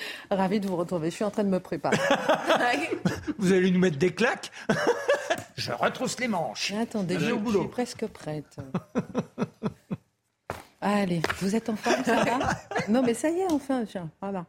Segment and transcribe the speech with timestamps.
[0.30, 1.10] Ravi de vous retrouver.
[1.10, 1.96] Je suis en train de me préparer.
[3.38, 4.50] vous allez nous mettre des claques
[5.56, 6.72] Je retrousse les manches.
[6.72, 8.56] Mais attendez, je, je suis presque prête.
[10.80, 12.38] Allez, vous êtes en forme, ça va
[12.88, 14.46] Non, mais ça y est, enfin, tiens, voilà.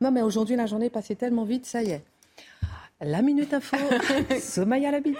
[0.00, 2.04] Non, mais aujourd'hui, la journée est passée tellement vite, ça y est.
[3.00, 3.76] La Minute Info,
[4.40, 5.18] Somaya Labidi.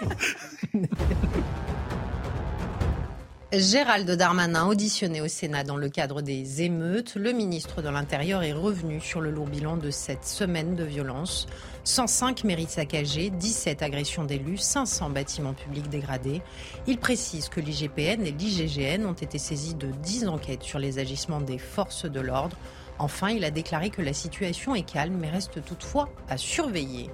[3.51, 8.53] Gérald Darmanin, auditionné au Sénat dans le cadre des émeutes, le ministre de l'Intérieur est
[8.53, 11.47] revenu sur le lourd bilan de cette semaine de violence.
[11.83, 16.43] 105 mairies saccagées, 17 agressions d'élus, 500 bâtiments publics dégradés.
[16.85, 21.41] Il précise que l'IGPN et l'IGGN ont été saisis de 10 enquêtes sur les agissements
[21.41, 22.55] des forces de l'ordre.
[22.99, 27.09] Enfin, il a déclaré que la situation est calme mais reste toutefois à surveiller.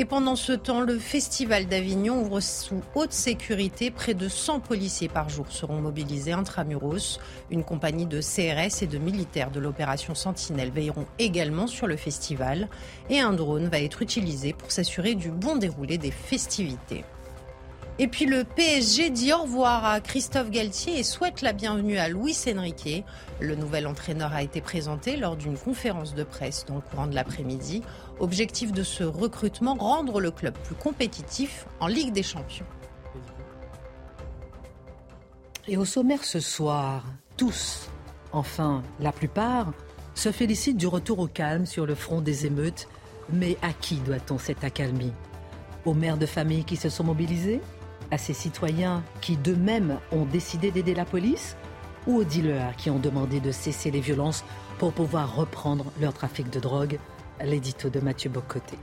[0.00, 3.90] Et pendant ce temps, le Festival d'Avignon ouvre sous haute sécurité.
[3.90, 7.18] Près de 100 policiers par jour seront mobilisés intramuros.
[7.50, 12.68] Une compagnie de CRS et de militaires de l'opération Sentinelle veilleront également sur le festival.
[13.10, 17.04] Et un drone va être utilisé pour s'assurer du bon déroulé des festivités.
[18.00, 22.08] Et puis le PSG dit au revoir à Christophe Galtier et souhaite la bienvenue à
[22.08, 23.04] Luis Enrique.
[23.40, 27.16] Le nouvel entraîneur a été présenté lors d'une conférence de presse dans le courant de
[27.16, 27.82] l'après-midi.
[28.20, 32.66] Objectif de ce recrutement, rendre le club plus compétitif en Ligue des Champions.
[35.66, 37.04] Et au sommaire ce soir,
[37.36, 37.88] tous,
[38.30, 39.72] enfin la plupart,
[40.14, 42.86] se félicitent du retour au calme sur le front des émeutes.
[43.32, 45.12] Mais à qui doit-on cette accalmie?
[45.84, 47.60] Aux mères de famille qui se sont mobilisées?
[48.10, 51.56] À ces citoyens qui d'eux-mêmes ont décidé d'aider la police
[52.06, 54.44] ou aux dealers qui ont demandé de cesser les violences
[54.78, 56.98] pour pouvoir reprendre leur trafic de drogue?
[57.44, 58.76] L'édito de Mathieu Bocoté.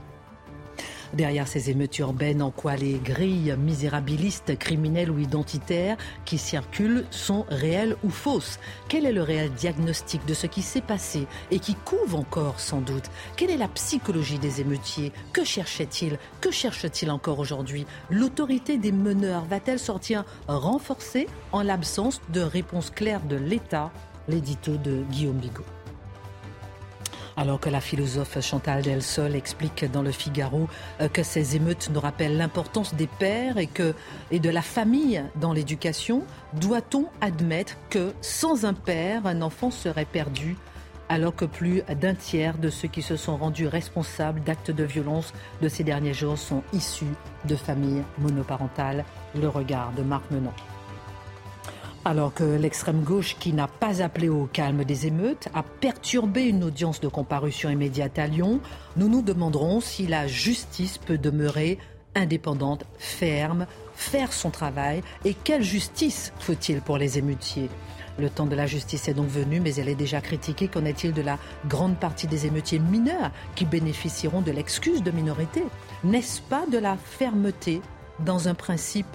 [1.14, 7.46] Derrière ces émeutes urbaines en quoi les grilles misérabilistes, criminelles ou identitaires qui circulent sont
[7.48, 8.58] réelles ou fausses?
[8.88, 12.80] Quel est le réel diagnostic de ce qui s'est passé et qui couve encore sans
[12.80, 13.10] doute?
[13.36, 15.12] Quelle est la psychologie des émeutiers?
[15.32, 17.86] Que cherchait-il Que cherche-t-il encore aujourd'hui?
[18.10, 23.92] L'autorité des meneurs va-t-elle sortir renforcée en l'absence de réponse claire de l'État?
[24.28, 25.75] L'édito de Guillaume Bigot.
[27.38, 30.68] Alors que la philosophe Chantal Delsol explique dans le Figaro
[31.00, 33.94] euh, que ces émeutes nous rappellent l'importance des pères et, que,
[34.32, 36.22] de la famille dans l'éducation,
[36.54, 40.56] doit-on admettre que sans un père, un enfant serait perdu
[41.08, 45.32] alors que plus d'un tiers de ceux qui se sont rendus responsables d'actes de violence
[45.62, 47.04] de ces derniers jours sont issus
[47.44, 49.04] de familles monoparentales?
[49.38, 50.54] Le regard de Marc Menant.
[52.06, 56.62] Alors que l'extrême gauche, qui n'a pas appelé au calme des émeutes, a perturbé une
[56.62, 58.60] audience de comparution immédiate à Lyon,
[58.96, 61.78] nous nous demanderons si la justice peut demeurer
[62.14, 63.66] indépendante, ferme,
[63.96, 67.68] faire son travail et quelle justice faut-il pour les émeutiers?
[68.20, 70.68] Le temps de la justice est donc venu, mais elle est déjà critiquée.
[70.68, 75.64] Qu'en est-il de la grande partie des émeutiers mineurs qui bénéficieront de l'excuse de minorité?
[76.04, 77.82] N'est-ce pas de la fermeté
[78.20, 79.08] dans un principe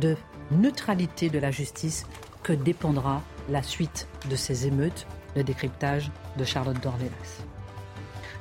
[0.00, 0.16] de
[0.52, 2.06] neutralité de la justice
[2.46, 7.42] que dépendra la suite de ces émeutes, le décryptage de Charlotte Dornelas.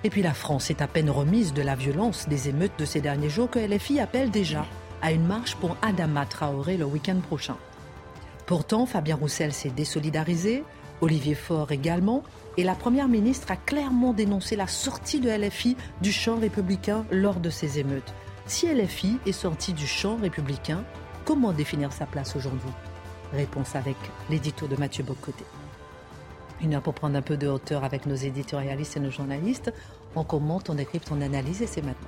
[0.03, 3.01] Et puis la France est à peine remise de la violence des émeutes de ces
[3.01, 4.67] derniers jours que LFI appelle déjà
[5.01, 7.57] à une marche pour Adama Traoré le week-end prochain.
[8.45, 10.63] Pourtant, Fabien Roussel s'est désolidarisé,
[11.01, 12.21] Olivier Faure également,
[12.57, 17.39] et la Première ministre a clairement dénoncé la sortie de LFI du champ républicain lors
[17.39, 18.13] de ces émeutes.
[18.45, 20.83] Si LFI est sortie du champ républicain,
[21.25, 22.69] comment définir sa place aujourd'hui?
[23.35, 23.97] Réponse avec
[24.29, 25.43] l'édito de Mathieu Bocoté.
[26.61, 29.73] Une heure pour prendre un peu de hauteur avec nos éditorialistes et nos journalistes.
[30.15, 32.07] On commente, on décrypte, on analyse et c'est maintenant.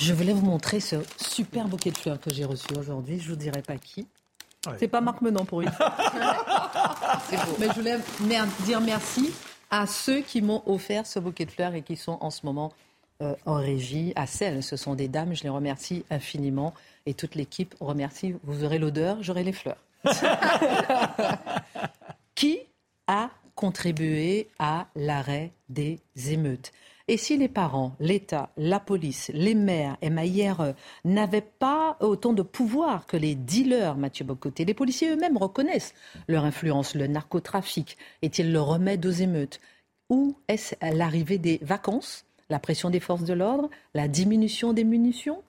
[0.00, 3.20] Je voulais vous montrer ce super bouquet de fleurs que j'ai reçu aujourd'hui.
[3.20, 4.08] Je ne vous dirai pas qui.
[4.78, 5.92] C'est pas Marc Menant pour une fois.
[7.58, 7.98] Mais je voulais
[8.60, 9.32] dire merci
[9.70, 12.72] à ceux qui m'ont offert ce bouquet de fleurs et qui sont en ce moment
[13.22, 14.12] euh, en régie.
[14.16, 16.74] À celles, ce sont des dames, je les remercie infiniment.
[17.06, 18.34] Et toute l'équipe remercie.
[18.44, 19.78] Vous aurez l'odeur, j'aurai les fleurs.
[22.34, 22.60] qui
[23.06, 26.72] a contribué à l'arrêt des émeutes?
[27.08, 30.72] Et si les parents, l'État, la police, les maires et Maillère euh,
[31.04, 35.94] n'avaient pas autant de pouvoir que les dealers, Mathieu Bocoté, les policiers eux-mêmes reconnaissent
[36.28, 36.94] leur influence.
[36.94, 39.60] Le narcotrafic est-il le remède aux émeutes?
[40.10, 45.42] Ou est-ce l'arrivée des vacances, la pression des forces de l'ordre, la diminution des munitions?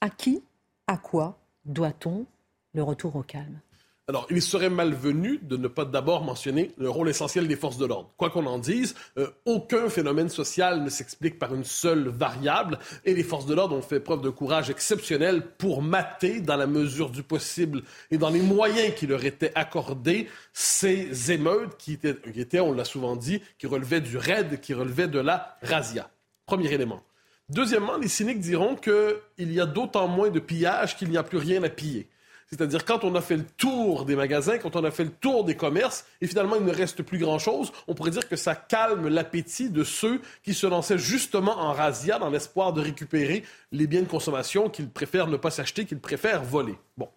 [0.00, 0.42] À qui,
[0.86, 2.26] à quoi doit-on
[2.74, 3.60] le retour au calme?
[4.08, 7.86] Alors, il serait malvenu de ne pas d'abord mentionner le rôle essentiel des forces de
[7.86, 8.10] l'ordre.
[8.16, 13.14] Quoi qu'on en dise, euh, aucun phénomène social ne s'explique par une seule variable et
[13.14, 17.10] les forces de l'ordre ont fait preuve de courage exceptionnel pour mater, dans la mesure
[17.10, 22.40] du possible et dans les moyens qui leur étaient accordés, ces émeutes qui étaient, qui
[22.40, 26.10] étaient on l'a souvent dit, qui relevaient du raid, qui relevaient de la razzia.
[26.44, 27.04] Premier élément.
[27.48, 31.38] Deuxièmement, les cyniques diront qu'il y a d'autant moins de pillage qu'il n'y a plus
[31.38, 32.08] rien à piller.
[32.52, 35.42] C'est-à-dire quand on a fait le tour des magasins, quand on a fait le tour
[35.44, 39.08] des commerces, et finalement il ne reste plus grand-chose, on pourrait dire que ça calme
[39.08, 44.02] l'appétit de ceux qui se lançaient justement en razzia dans l'espoir de récupérer les biens
[44.02, 46.78] de consommation qu'ils préfèrent ne pas s'acheter, qu'ils préfèrent voler.
[46.98, 47.08] Bon.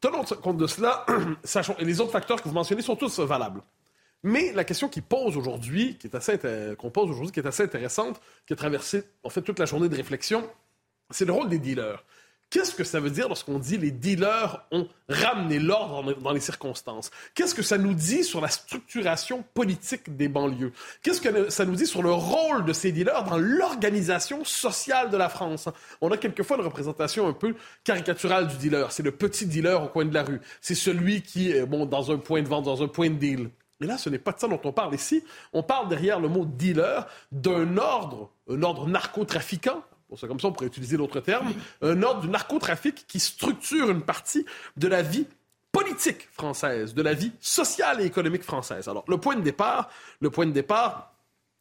[0.00, 1.04] Tenons compte de cela,
[1.44, 3.60] sachons, et les autres facteurs que vous mentionnez sont tous valables.
[4.22, 6.38] Mais la question qui pose aujourd'hui, qui est assez
[6.78, 9.90] qu'on pose aujourd'hui, qui est assez intéressante, qui a traversé en fait toute la journée
[9.90, 10.48] de réflexion,
[11.10, 12.02] c'est le rôle des dealers.
[12.52, 17.10] Qu'est-ce que ça veut dire lorsqu'on dit les dealers ont ramené l'ordre dans les circonstances?
[17.34, 20.74] Qu'est-ce que ça nous dit sur la structuration politique des banlieues?
[21.02, 25.16] Qu'est-ce que ça nous dit sur le rôle de ces dealers dans l'organisation sociale de
[25.16, 25.70] la France?
[26.02, 27.54] On a quelquefois une représentation un peu
[27.84, 28.92] caricaturale du dealer.
[28.92, 30.42] C'est le petit dealer au coin de la rue.
[30.60, 33.48] C'est celui qui est bon, dans un point de vente, dans un point de deal.
[33.80, 35.24] Mais là, ce n'est pas de ça dont on parle ici.
[35.54, 39.82] On parle derrière le mot dealer d'un ordre, un ordre narcotrafiquant,
[40.16, 44.02] c'est comme ça on pourrait utiliser l'autre terme, un ordre du narcotrafic qui structure une
[44.02, 44.44] partie
[44.76, 45.26] de la vie
[45.72, 48.88] politique française, de la vie sociale et économique française.
[48.88, 51.14] Alors, le point de départ, le point de départ,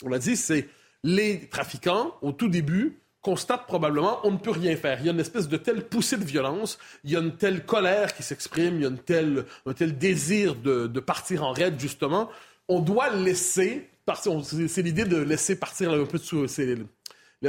[0.03, 0.67] on l'a dit, c'est
[1.03, 4.99] les trafiquants, au tout début, constatent probablement on ne peut rien faire.
[4.99, 7.65] Il y a une espèce de telle poussée de violence, il y a une telle
[7.65, 11.53] colère qui s'exprime, il y a une telle, un tel désir de, de partir en
[11.53, 12.29] raid, justement.
[12.67, 14.33] On doit laisser partir.
[14.43, 16.23] C'est l'idée de laisser partir un peu de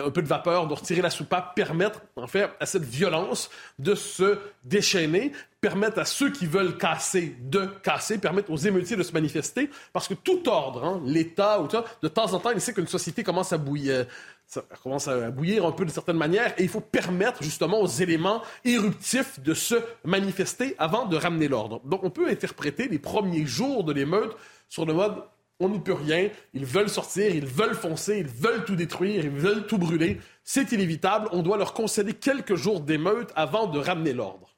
[0.01, 3.95] un peu de vapeur, de retirer la soupape, permettre en fait à cette violence de
[3.95, 9.13] se déchaîner, permettre à ceux qui veulent casser de casser, permettre aux émeutiers de se
[9.13, 11.63] manifester, parce que tout ordre, hein, l'État
[12.03, 14.07] de temps en temps, il sait qu'une société commence à bouillir.
[14.47, 17.87] Ça commence à bouillir un peu de certaine manière et il faut permettre justement aux
[17.87, 21.81] éléments éruptifs de se manifester avant de ramener l'ordre.
[21.87, 24.37] Donc on peut interpréter les premiers jours de l'émeute
[24.69, 25.23] sur le mode
[25.61, 29.31] on n'y peut rien, ils veulent sortir, ils veulent foncer, ils veulent tout détruire, ils
[29.31, 30.21] veulent tout brûler.
[30.45, 34.57] C'est inévitable, on doit leur concéder quelques jours d'émeute avant de ramener l'ordre.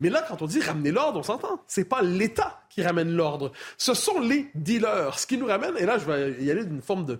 [0.00, 1.62] Mais là, quand on dit ramener l'ordre, on s'entend.
[1.66, 3.52] C'est pas l'État qui ramène l'ordre.
[3.78, 5.18] Ce sont les dealers.
[5.18, 7.18] Ce qui nous ramène, et là, je vais y aller d'une forme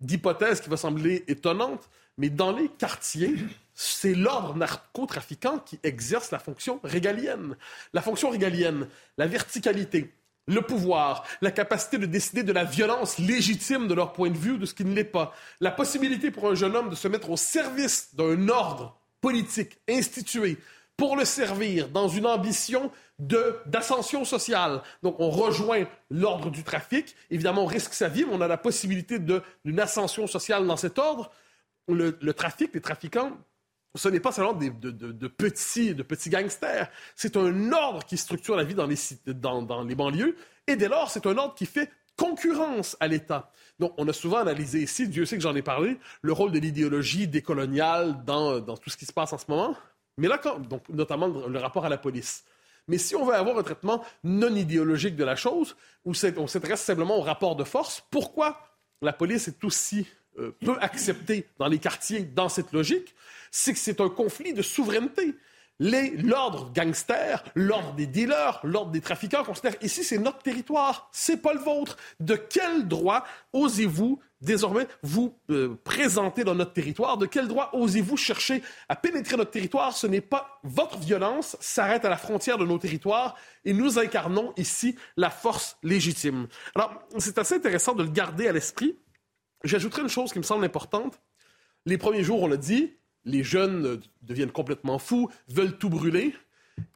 [0.00, 1.88] d'hypothèse qui va sembler étonnante,
[2.18, 3.36] mais dans les quartiers,
[3.74, 7.56] c'est l'ordre narcotrafiquant qui exerce la fonction régalienne.
[7.92, 8.88] La fonction régalienne,
[9.18, 10.14] la verticalité,
[10.46, 14.58] le pouvoir, la capacité de décider de la violence légitime de leur point de vue
[14.58, 17.30] de ce qui ne l'est pas, la possibilité pour un jeune homme de se mettre
[17.30, 20.58] au service d'un ordre politique institué
[20.96, 24.82] pour le servir dans une ambition d'ascension sociale.
[25.02, 27.14] Donc, on rejoint l'ordre du trafic.
[27.30, 30.98] Évidemment, on risque sa vie, mais on a la possibilité d'une ascension sociale dans cet
[30.98, 31.30] ordre.
[31.88, 33.32] Le trafic, les trafiquants
[33.96, 36.88] ce n'est pas seulement de, petits, de petits gangsters.
[37.14, 40.36] C'est un ordre qui structure la vie dans les, banlieues.
[40.66, 43.50] Et dès lors, c'est un ordre qui fait concurrence à l'État.
[43.78, 46.58] Donc, on a souvent analysé ici, Dieu sait que j'en ai parlé, le rôle de
[46.58, 49.76] l'idéologie décoloniale dans, dans, tout ce qui se passe en ce moment.
[50.16, 52.44] Mais là, donc, notamment le rapport à la police.
[52.88, 56.82] Mais si on veut avoir un traitement non idéologique de la chose, où on s'intéresse
[56.82, 58.60] simplement au rapport de force, pourquoi
[59.02, 60.06] la police est aussi
[60.38, 63.14] euh, peu acceptée dans les quartiers dans cette logique
[63.50, 65.34] c'est que c'est un conflit de souveraineté.
[65.78, 71.52] L'ordre gangster, l'ordre des dealers, l'ordre des trafiquants considèrent ici c'est notre territoire, c'est pas
[71.52, 71.98] le vôtre.
[72.18, 77.18] De quel droit osez-vous désormais vous euh, présenter dans notre territoire?
[77.18, 79.94] De quel droit osez-vous chercher à pénétrer notre territoire?
[79.94, 84.54] Ce n'est pas votre violence s'arrête à la frontière de nos territoires et nous incarnons
[84.56, 86.48] ici la force légitime.
[86.74, 88.96] Alors c'est assez intéressant de le garder à l'esprit.
[89.66, 91.20] J'ajouterai une chose qui me semble importante.
[91.84, 92.94] Les premiers jours, on l'a dit,
[93.24, 96.34] les jeunes deviennent complètement fous, veulent tout brûler.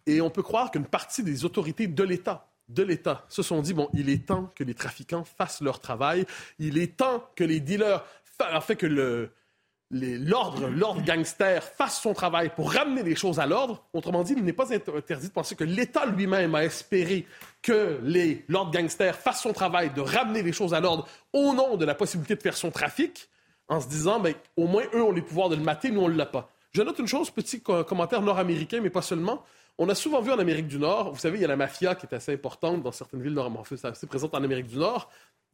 [0.06, 3.74] Et on peut croire qu'une partie des autorités de l'État, de l'État, se sont dit,
[3.74, 6.26] bon, il est temps que les trafiquants fassent leur travail,
[6.58, 8.04] il est temps que les dealers,
[8.40, 9.30] en que le,
[9.90, 13.84] l'ordre, l'ordre gangster fasse son travail pour ramener les choses à l'ordre.
[13.92, 17.26] Autrement dit, il n'est pas interdit de penser que l'État lui-même a espéré
[17.62, 21.76] que les, l'ordre gangster fasse son travail de ramener les choses à l'ordre au nom
[21.76, 23.28] de la possibilité de faire son trafic,
[23.68, 26.08] en se disant, ben, au moins eux ont les pouvoirs de le mater, nous on
[26.08, 26.50] ne l'a pas.
[26.72, 29.44] Je note une chose, petit commentaire nord-américain, mais pas seulement.
[29.78, 31.94] On a souvent vu en Amérique du Nord, vous savez, il y a la mafia
[31.94, 33.50] qui est assez importante dans certaines villes nord
[33.82, 35.08] assez présente en Amérique du Nord,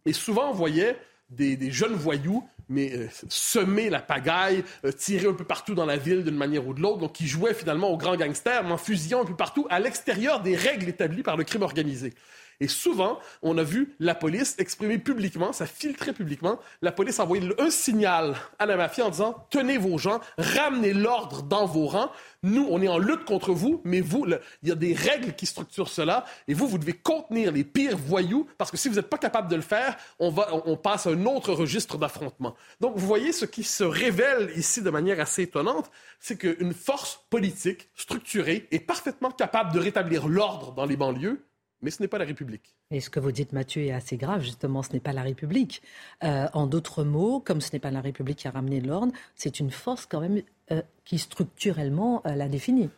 [0.05, 0.99] et souvent on voyait
[1.31, 5.97] des, jeunes voyous, mais euh, semer la pagaille, euh, tirer un peu partout dans la
[5.97, 8.79] ville d'une manière ou de l'autre, donc qui jouaient finalement aux grands gangsters, mais en
[8.79, 12.15] fusillant un peu partout à l'extérieur des règles établies par le crime organisé.
[12.61, 17.53] Et souvent, on a vu la police exprimer publiquement, ça filtrait publiquement, la police envoyer
[17.59, 22.11] un signal à la mafia en disant tenez vos gens, ramenez l'ordre dans vos rangs.
[22.43, 24.27] Nous, on est en lutte contre vous, mais vous,
[24.63, 27.97] il y a des règles qui structurent cela, et vous, vous devez contenir les pires
[27.97, 31.07] voyous, parce que si vous n'êtes pas capable de le faire, on, va, on passe
[31.07, 32.55] à un autre registre d'affrontement.
[32.81, 37.21] Donc, vous voyez ce qui se révèle ici de manière assez étonnante, c'est qu'une force
[37.31, 41.45] politique structurée est parfaitement capable de rétablir l'ordre dans les banlieues,
[41.83, 42.75] mais ce n'est pas la République.
[42.91, 44.43] Et ce que vous dites, Mathieu, est assez grave.
[44.43, 45.83] Justement, ce n'est pas la République.
[46.25, 49.61] Euh, en d'autres mots, comme ce n'est pas la République qui a ramené l'ordre, c'est
[49.61, 52.91] une force quand même euh, qui structurellement euh, la définit.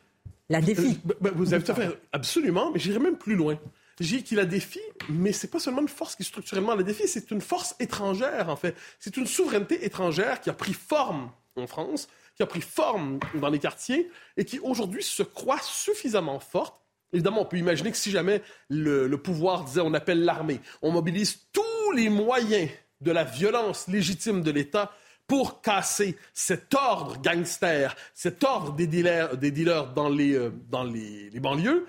[0.49, 0.99] La défie.
[1.05, 3.59] Bah, bah, vous avez tout à fait absolument, mais j'irai même plus loin.
[4.01, 7.33] J'ai qu'il la défie, mais c'est pas seulement une force qui structurellement la défie, c'est
[7.33, 8.77] une force étrangère en fait.
[9.01, 13.49] C'est une souveraineté étrangère qui a pris forme en France, qui a pris forme dans
[13.49, 16.81] les quartiers et qui aujourd'hui se croit suffisamment forte
[17.13, 21.47] Évidemment, on peut imaginer que si jamais le, pouvoir disait on appelle l'armée, on mobilise
[21.53, 22.69] tous les moyens
[23.01, 24.93] de la violence légitime de l'État
[25.27, 30.85] pour casser cet ordre gangster, cet ordre des dealers, des dealers dans, les, euh, dans
[30.85, 31.87] les banlieues,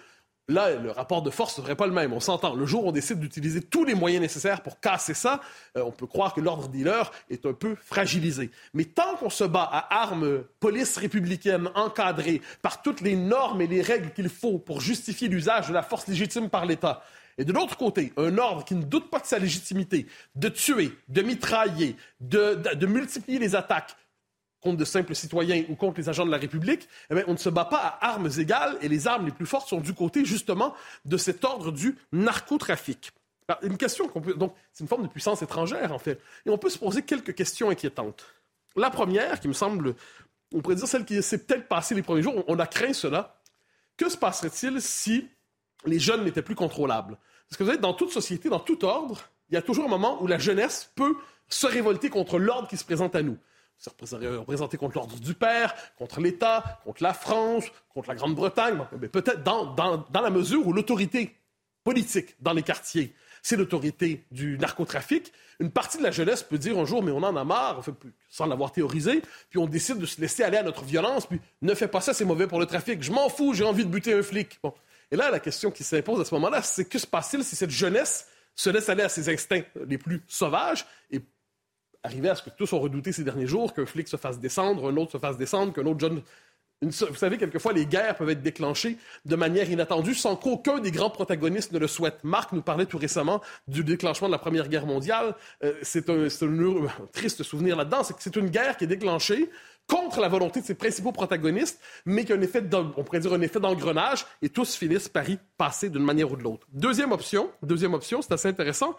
[0.50, 2.12] Là, le rapport de force ne serait pas le même.
[2.12, 2.56] On s'entend.
[2.56, 5.42] Le jour où on décide d'utiliser tous les moyens nécessaires pour casser ça,
[5.78, 8.50] euh, on peut croire que l'ordre dealer est un peu fragilisé.
[8.74, 13.68] Mais tant qu'on se bat à armes police républicaine encadrées par toutes les normes et
[13.68, 17.04] les règles qu'il faut pour justifier l'usage de la force légitime par l'État,
[17.38, 20.92] et de l'autre côté, un ordre qui ne doute pas de sa légitimité, de tuer,
[21.08, 23.96] de mitrailler, de multiplier les attaques,
[24.62, 27.50] contre de simples citoyens ou contre les agents de la République, eh on ne se
[27.50, 30.74] bat pas à armes égales et les armes les plus fortes sont du côté justement
[31.06, 33.12] de cet ordre du narcotrafic.
[33.64, 36.58] une question qu'on peut donc c'est une forme de puissance étrangère en fait, et on
[36.58, 38.26] peut se poser quelques questions inquiétantes.
[38.76, 39.96] La première, qui me semble,
[40.54, 43.42] on pourrait dire celle qui s'est peut-être passée les premiers jours, on a craint cela.
[43.98, 45.28] Que se passerait-il si
[45.86, 47.18] les jeunes n'étaient plus contrôlables?
[47.50, 49.90] Parce que vous savez, dans toute société, dans tout ordre, il y a toujours un
[49.90, 51.16] moment où la jeunesse peut
[51.50, 53.38] se révolter contre l'ordre qui se présente à nous
[53.80, 59.08] se représenté contre l'ordre du père, contre l'État, contre la France, contre la Grande-Bretagne, mais
[59.08, 61.36] peut-être dans, la mesure où l'autorité
[61.86, 65.32] politique dans les quartiers, c'est l'autorité du narcotrafic.
[65.62, 67.82] Une partie de la jeunesse peut dire un jour, mais on en a marre,
[68.30, 71.74] sans l'avoir théorisé, puis on décide de se laisser aller à notre violence, puis ne
[71.74, 73.02] fais pas ça, c'est mauvais pour le trafic.
[73.02, 74.60] Je m'en fous, j'ai envie de buter un flic.
[74.62, 74.74] Bon.
[75.10, 77.72] Et là, la question qui s'impose à ce moment-là, c'est que se passe-t-il si cette
[77.72, 81.22] jeunesse se laisse aller à ses instincts les plus sauvages et
[82.04, 84.90] arriver à ce que tous ont redouté ces derniers jours, qu'un flic se fasse descendre,
[84.90, 86.22] un autre se fasse descendre, qu'un autre jeune...
[86.82, 91.10] Vous savez, quelquefois, les guerres peuvent être déclenchées de manière inattendue sans qu'aucun des grands
[91.10, 92.20] protagonistes ne le souhaite.
[92.24, 95.36] Marc nous parlait tout récemment du déclenchement de la Première Guerre mondiale.
[95.62, 96.28] Euh, c'est un,
[97.12, 98.04] triste souvenir là-dedans.
[98.18, 99.50] C'est une guerre qui est déclenchée
[99.90, 103.34] contre la volonté de ses principaux protagonistes, mais qui a un effet, on pourrait dire
[103.34, 106.68] un effet d'engrenage, et tous finissent par y passer d'une manière ou de l'autre.
[106.72, 108.96] Deuxième option, deuxième option, c'est assez intéressant,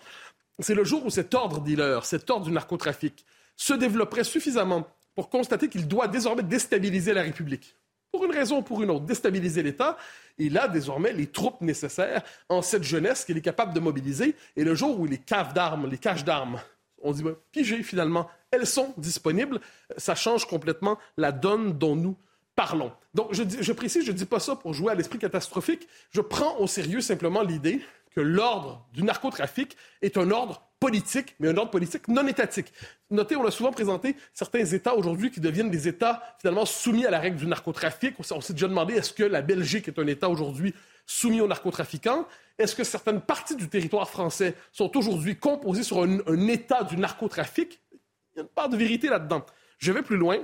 [0.64, 3.24] c'est le jour où cet ordre dealer, cet ordre du narcotrafic,
[3.56, 7.76] se développerait suffisamment pour constater qu'il doit désormais déstabiliser la République.
[8.12, 9.96] Pour une raison ou pour une autre, déstabiliser l'État.
[10.38, 14.34] Il a désormais les troupes nécessaires en cette jeunesse qu'il est capable de mobiliser.
[14.56, 16.60] Et le jour où les caves d'armes, les caches d'armes,
[17.02, 19.60] on dit, ben, pigé finalement, elles sont disponibles,
[19.96, 22.16] ça change complètement la donne dont nous
[22.56, 22.92] parlons.
[23.14, 25.86] Donc, je, je précise, je ne dis pas ça pour jouer à l'esprit catastrophique.
[26.10, 27.80] Je prends au sérieux simplement l'idée
[28.14, 32.72] que l'ordre du narcotrafic est un ordre politique, mais un ordre politique non étatique.
[33.10, 37.10] Notez, on a souvent présenté certains États aujourd'hui qui deviennent des États finalement soumis à
[37.10, 38.14] la règle du narcotrafic.
[38.18, 40.74] On s'est déjà demandé est-ce que la Belgique est un État aujourd'hui
[41.06, 42.26] soumis aux narcotrafiquants
[42.58, 47.80] Est-ce que certaines parties du territoire français sont aujourd'hui composées sur un, État du narcotrafic?
[47.92, 49.44] Il y a une part de vérité là-dedans.
[49.78, 50.38] Je vais plus loin.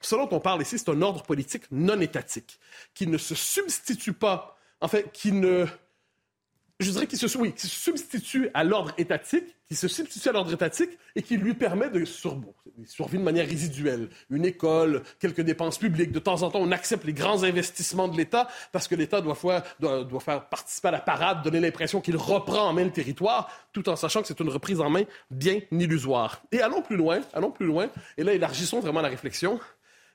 [0.00, 2.58] Ce dont on parle ici, c'est un ordre politique non étatique
[2.94, 5.66] qui ne se substitue pas, en fait, qui ne
[6.80, 10.52] je dirais qu'il se, oui, se substitue à l'ordre étatique, qui se substitue à l'ordre
[10.52, 12.54] étatique et qui lui permet de survivre
[13.12, 14.08] de manière résiduelle.
[14.30, 16.12] Une école, quelques dépenses publiques.
[16.12, 19.36] De temps en temps, on accepte les grands investissements de l'État parce que l'État doit,
[19.80, 23.50] doit, doit, faire participer à la parade, donner l'impression qu'il reprend en main le territoire,
[23.72, 26.42] tout en sachant que c'est une reprise en main bien illusoire.
[26.52, 29.58] Et allons plus loin, allons plus loin, et là, élargissons vraiment la réflexion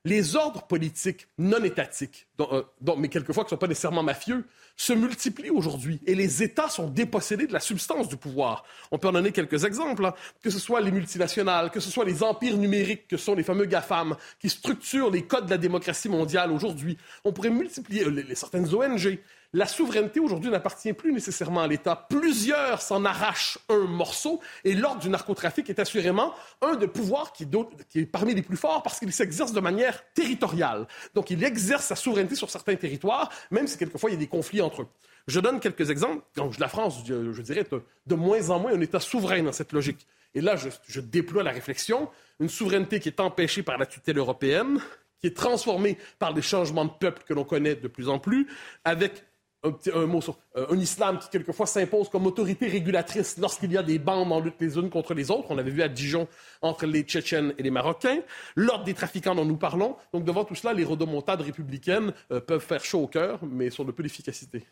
[0.06, 2.64] les ordres politiques non étatiques, euh,
[2.98, 4.46] mais quelquefois qui ne sont pas nécessairement mafieux,
[4.76, 8.66] se multiplient aujourd'hui et les États sont dépossédés de la substance du pouvoir.
[8.92, 10.14] On peut en donner quelques exemples, hein.
[10.42, 13.66] que ce soit les multinationales, que ce soit les empires numériques, que sont les fameux
[13.66, 16.98] GAFAM, qui structurent les codes de la démocratie mondiale aujourd'hui.
[17.24, 19.20] On pourrait multiplier euh, certaines ONG,
[19.54, 22.08] la souveraineté aujourd'hui n'appartient plus nécessairement à l'État.
[22.10, 27.48] Plusieurs s'en arrachent un morceau et l'ordre du narcotrafic est assurément un des pouvoirs qui,
[27.96, 30.88] est parmi les plus forts parce qu'il s'exerce de manière territoriale.
[31.14, 34.28] Donc il exerce sa souveraineté sur certains territoires, même si quelquefois il y a des
[34.28, 34.88] conflits entre eux.
[35.28, 36.22] Je donne quelques exemples.
[36.36, 37.74] Donc, la France, je, dirais, est
[38.08, 40.06] de moins en moins un État souverain dans cette logique.
[40.36, 42.10] Et là, je, je déploie la réflexion.
[42.42, 44.82] Une souveraineté qui est empêchée par la tutelle européenne,
[45.22, 48.48] qui est transformée par des changements de peuple que l'on connaît de plus en plus,
[48.84, 49.24] avec
[49.64, 53.84] un, mot sur euh, un islam qui quelquefois s'impose comme autorité régulatrice lorsqu'il y a
[53.84, 55.48] des bandes en lutte les unes contre les autres.
[55.50, 56.28] On l'avait vu à Dijon
[56.62, 58.20] entre les Tchétchènes et les Marocains.
[58.56, 59.96] L'ordre des trafiquants dont nous parlons.
[60.14, 63.86] Donc devant tout cela, les rodomontades républicaines euh, peuvent faire chaud au cœur, mais sont
[63.86, 64.66] de peu d'efficacité.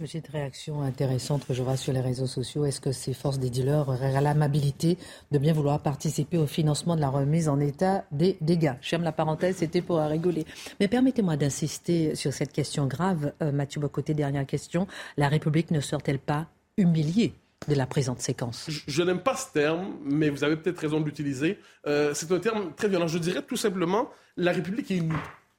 [0.00, 2.64] Petite réaction intéressante que je vois sur les réseaux sociaux.
[2.64, 4.96] Est-ce que ces forces des dealers auraient l'amabilité
[5.30, 8.72] de bien vouloir participer au financement de la remise en état des dégâts?
[8.80, 10.46] Ferme la parenthèse, c'était pour rigoler.
[10.80, 13.34] Mais permettez-moi d'insister sur cette question grave.
[13.42, 14.86] Euh, Mathieu Bocoté, dernière question.
[15.18, 16.46] La République ne sort-elle pas
[16.78, 17.34] humiliée
[17.68, 18.70] de la présente séquence?
[18.86, 21.58] Je, n'aime pas ce terme, mais vous avez peut-être raison de l'utiliser.
[21.86, 23.06] Euh, c'est un terme très violent.
[23.06, 25.12] Je dirais tout simplement, la République est unie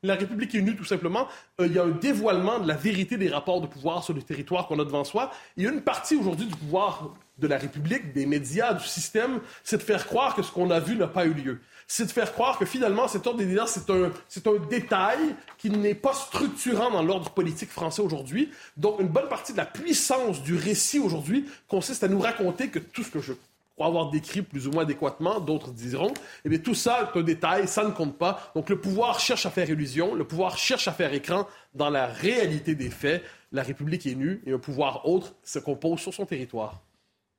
[0.04, 1.28] la République est unie, tout simplement.
[1.60, 4.22] Euh, il y a un dévoilement de la vérité des rapports de pouvoir sur le
[4.24, 5.32] territoire qu'on a devant soi.
[5.58, 9.42] Il y a une partie aujourd'hui du pouvoir de la République, des médias, du système,
[9.64, 11.60] c'est de faire croire que ce qu'on a vu n'a pas eu lieu.
[11.88, 15.36] C'est de faire croire que finalement, cet ordre des délires, c'est un, c'est un détail
[15.58, 18.52] qui n'est pas structurant dans l'ordre politique français aujourd'hui.
[18.78, 22.80] Donc, une bonne partie de la puissance du récit aujourd'hui consiste à nous raconter que
[22.80, 23.34] tout ce que je
[23.82, 26.14] pour avoir décrit plus ou moins adéquatement, d'autres diront,
[26.46, 28.52] eh bien, tout ça est un détail, ça ne compte pas.
[28.54, 32.06] Donc, le pouvoir cherche à faire illusion, le pouvoir cherche à faire écran dans la
[32.06, 33.24] réalité des faits.
[33.52, 36.80] La République est nue et un pouvoir autre se compose sur son territoire.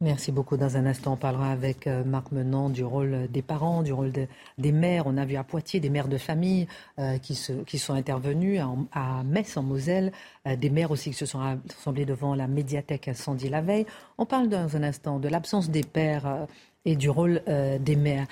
[0.03, 0.57] Merci beaucoup.
[0.57, 4.11] Dans un instant, on parlera avec euh, Marc Menant du rôle des parents, du rôle
[4.59, 5.05] des mères.
[5.07, 6.67] On a vu à Poitiers des mères de famille
[6.99, 10.11] euh, qui, qui, sont intervenues, à, Metz en Moselle,
[10.49, 13.87] euh, des mères aussi qui se sont rassemblées devant la médiathèque incendie la veille.
[14.19, 16.49] On parle dans un instant de l'absence des pères
[16.85, 18.27] et du rôle des mères.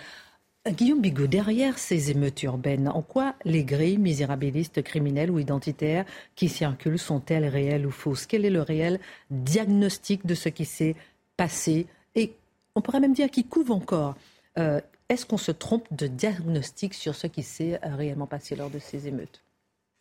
[0.69, 6.51] Guillaume Bigot, derrière ces émeutes urbaines, en quoi les grilles misérabilistes, criminelles ou identitaires qui
[6.51, 8.27] circulent sont-elles réelles ou fausses?
[8.27, 10.97] Quel est le réel diagnostic de ce qui s'est
[11.41, 12.35] passé et
[12.75, 14.15] on pourrait même dire qu'il couvre encore.
[14.59, 18.69] Euh, est-ce qu'on se trompe de diagnostic sur ce qui s'est euh, réellement passé lors
[18.69, 19.43] de ces émeutes?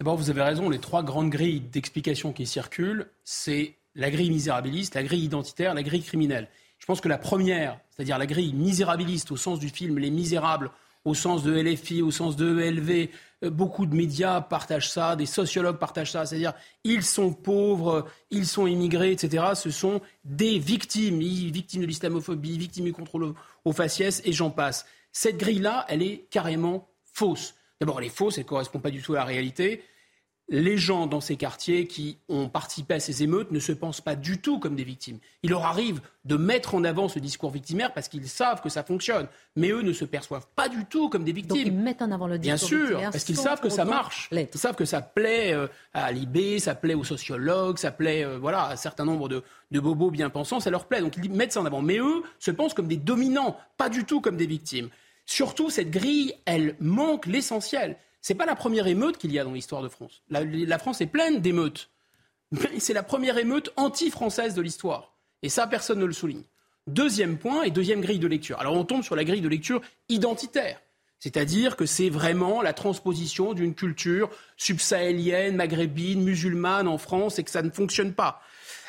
[0.02, 4.96] D'abord, vous avez raison, les trois grandes grilles d'explication qui circulent, c'est la grille misérabiliste,
[4.96, 6.50] la grille identitaire, la grille criminelle.
[6.78, 10.72] Je pense que la première, c'est-à-dire la grille misérabiliste au sens du film Les Misérables,
[11.06, 13.08] au sens de LFI, au sens de ELV.
[13.44, 16.26] Euh, beaucoup de médias partagent ça, des sociologues partagent ça.
[16.26, 19.44] C'est-à-dire, ils sont pauvres, ils sont immigrés, etc.
[19.56, 23.34] Ce sont des victimes, victimes de l'islamophobie, victimes du contrôle
[23.66, 24.86] au faciès, et j'en passe.
[25.12, 27.56] Cette grille-là, elle est carrément fausse.
[27.80, 29.84] D'abord, elle est fausse, elle ne correspond pas du tout à la réalité
[30.50, 34.16] les gens dans ces quartiers qui ont participé à ces émeutes ne se pensent pas
[34.16, 35.20] du tout comme des victimes.
[35.44, 38.84] Il leur arrive de mettre en avant ce discours victimaire parce qu'ils savent que ça
[38.84, 39.28] fonctionne.
[39.56, 41.58] Mais eux ne se perçoivent pas du tout comme des victimes.
[41.58, 44.30] Donc ils mettent en avant le discours Bien sûr, parce qu'ils savent que ça marche.
[44.32, 48.38] Ils savent que ça plaît euh, à Libé, ça plaît aux sociologues, ça plaît euh,
[48.40, 51.02] voilà, à un certain nombre de, de bobos bien pensants, ça leur plaît.
[51.02, 51.82] Donc ils mettent ça en avant.
[51.82, 54.90] Mais eux se pensent comme des dominants, pas du tout comme des victimes.
[55.26, 57.98] Surtout, cette grille, elle manque l'essentiel.
[58.22, 60.24] C'est pas la première émeute qu'il y a dans l'histoire de France.
[60.30, 61.90] La, France est pleine d'émeutes.
[62.80, 65.16] C'est la première émeute anti-française de l'histoire.
[65.42, 66.44] Et ça, personne ne le souligne.
[66.88, 68.60] Deuxième point et deuxième grille de lecture.
[68.60, 70.82] Alors on tombe sur la grille de lecture identitaire.
[71.20, 77.52] C'est-à-dire que c'est vraiment la transposition d'une culture subsahélienne, maghrébine, musulmane en France et que
[77.52, 78.42] ça ne fonctionne pas.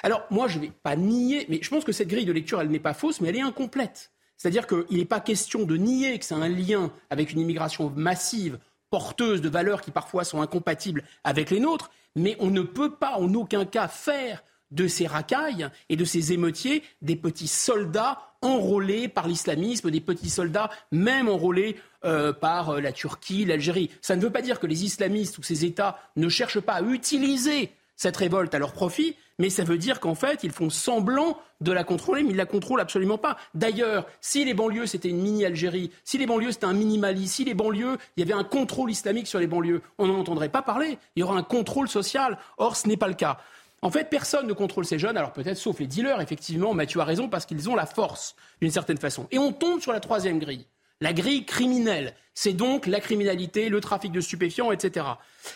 [0.03, 2.61] Alors moi, je ne vais pas nier, mais je pense que cette grille de lecture,
[2.61, 4.13] elle n'est pas fausse, mais elle est incomplète.
[4.37, 8.59] C'est-à-dire qu'il n'est pas question de nier que c'est un lien avec une immigration massive
[8.91, 13.17] porteuses de valeurs qui parfois sont incompatibles avec les nôtres, mais on ne peut pas
[13.19, 19.09] en aucun cas faire de ces racailles et de ces émeutiers des petits soldats enrôlés
[19.09, 23.91] par l'islamisme, des petits soldats même enrôlés euh, par euh, la Turquie, l'Algérie.
[24.01, 26.83] Ça ne veut pas dire que les islamistes ou ces États ne cherchent pas à
[26.83, 31.37] utiliser cette révolte à leur profit, mais ça veut dire qu'en fait, ils font semblant
[31.61, 33.37] de la contrôler, mais ils la contrôlent absolument pas.
[33.53, 37.53] D'ailleurs, si les banlieues, c'était une mini-Algérie, si les banlieues, c'était un mini-Mali, si les
[37.53, 40.97] banlieues, il y avait un contrôle islamique sur les banlieues, on n'en entendrait pas parler.
[41.15, 42.39] Il y aura un contrôle social.
[42.57, 43.37] Or, ce n'est pas le cas.
[43.83, 47.05] En fait, personne ne contrôle ces jeunes, alors peut-être sauf les dealers, effectivement, Mathieu a
[47.05, 49.27] raison, parce qu'ils ont la force, d'une certaine façon.
[49.31, 50.65] Et on tombe sur la troisième grille.
[51.01, 55.07] La grille criminelle, c'est donc la criminalité, le trafic de stupéfiants, etc.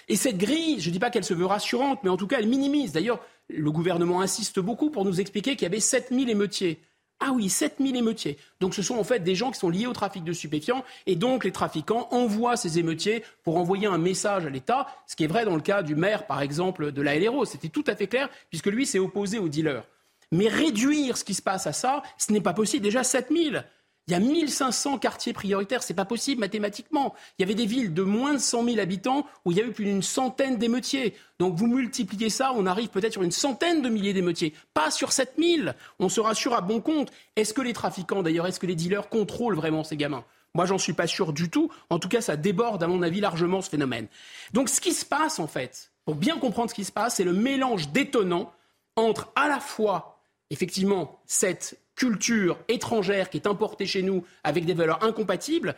[0.09, 2.39] Et cette grille, je ne dis pas qu'elle se veut rassurante, mais en tout cas,
[2.39, 2.93] elle minimise.
[2.93, 6.81] D'ailleurs, le gouvernement insiste beaucoup pour nous expliquer qu'il y avait 7000 émeutiers.
[7.21, 8.39] Ah oui, 7000 émeutiers.
[8.61, 11.15] Donc ce sont en fait des gens qui sont liés au trafic de stupéfiants et
[11.15, 15.29] donc les trafiquants envoient ces émeutiers pour envoyer un message à l'État, ce qui est
[15.29, 17.45] vrai dans le cas du maire par exemple de la LRO.
[17.45, 19.85] C'était tout à fait clair puisque lui s'est opposé aux dealers.
[20.33, 22.83] Mais réduire ce qui se passe à ça, ce n'est pas possible.
[22.83, 23.65] Déjà 7000.
[24.07, 27.15] Il y a 1500 quartiers prioritaires, c'est pas possible mathématiquement.
[27.39, 29.65] Il y avait des villes de moins de 100 000 habitants où il y a
[29.65, 31.15] eu plus d'une centaine d'émeutiers.
[31.39, 35.11] Donc vous multipliez ça, on arrive peut-être sur une centaine de milliers d'émeutiers, pas sur
[35.13, 35.75] 7000.
[36.01, 37.11] On se rassure à bon compte.
[37.37, 40.25] Est-ce que les trafiquants, d'ailleurs, est-ce que les dealers contrôlent vraiment ces gamins?
[40.55, 41.71] Moi, j'en suis pas sûr du tout.
[41.89, 44.07] En tout cas, ça déborde, à mon avis, largement ce phénomène.
[44.53, 47.25] Donc, ce qui se passe, en fait, pour bien comprendre ce qui se passe, c'est
[47.25, 48.53] le mélange détonnant
[48.97, 54.75] entre à la fois, effectivement, cette culture étrangère qui est importée chez nous avec des
[54.75, 55.75] valeurs incompatibles.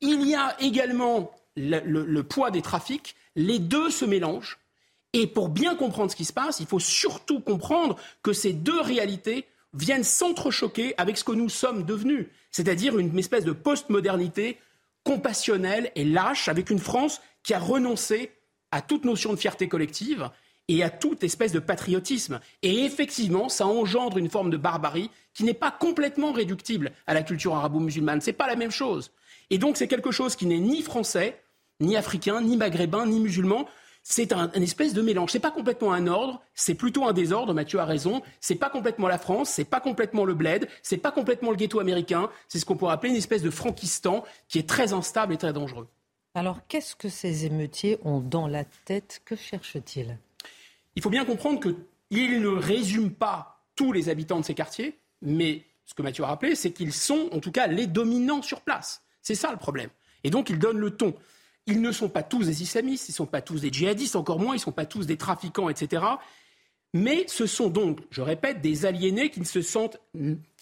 [0.00, 3.16] Il y a également le, poids des trafics.
[3.36, 4.58] Les deux se mélangent.
[5.12, 8.80] Et pour bien comprendre ce qui se passe, il faut surtout comprendre que ces deux
[8.80, 14.58] réalités viennent s'entrechoquer avec ce que nous sommes devenus, c'est-à-dire une espèce de postmodernité
[15.04, 18.32] compassionnelle et lâche, avec une France qui a renoncé
[18.70, 20.30] à toute notion de fierté collective
[20.68, 22.40] et à toute espèce de patriotisme.
[22.62, 27.22] Et effectivement, ça engendre une forme de barbarie qui n'est pas complètement réductible à la
[27.22, 28.20] culture arabo-musulmane.
[28.20, 29.10] Ce n'est pas la même chose.
[29.50, 31.40] Et donc, c'est quelque chose qui n'est ni français,
[31.80, 33.66] ni africain, ni maghrébin, ni musulman.
[34.02, 35.32] C'est un, espèce de mélange.
[35.32, 37.52] C'est pas complètement un ordre, c'est plutôt un désordre.
[37.52, 38.22] Mathieu a raison.
[38.40, 41.78] C'est pas complètement la France, c'est pas complètement le bled, c'est pas complètement le ghetto
[41.80, 42.30] américain.
[42.48, 45.52] C'est ce qu'on pourrait appeler une espèce de frankistan qui est très instable et très
[45.52, 45.88] dangereux.
[46.34, 49.20] Alors, qu'est-ce que ces émeutiers ont dans la tête?
[49.24, 50.18] Que cherchent-ils?
[50.98, 55.62] Il faut bien comprendre qu'il ne résume pas tous les habitants de ces quartiers, mais
[55.86, 59.04] ce que Mathieu a rappelé, c'est qu'ils sont en tout cas les dominants sur place.
[59.22, 59.90] C'est ça le problème.
[60.24, 61.14] Et donc ils donnent le ton.
[61.66, 64.40] Ils ne sont pas tous des islamistes, ils ne sont pas tous des djihadistes, encore
[64.40, 66.02] moins, ils ne sont pas tous des trafiquants, etc.
[66.94, 69.60] Mais ce sont donc, je répète, des aliénés qui qui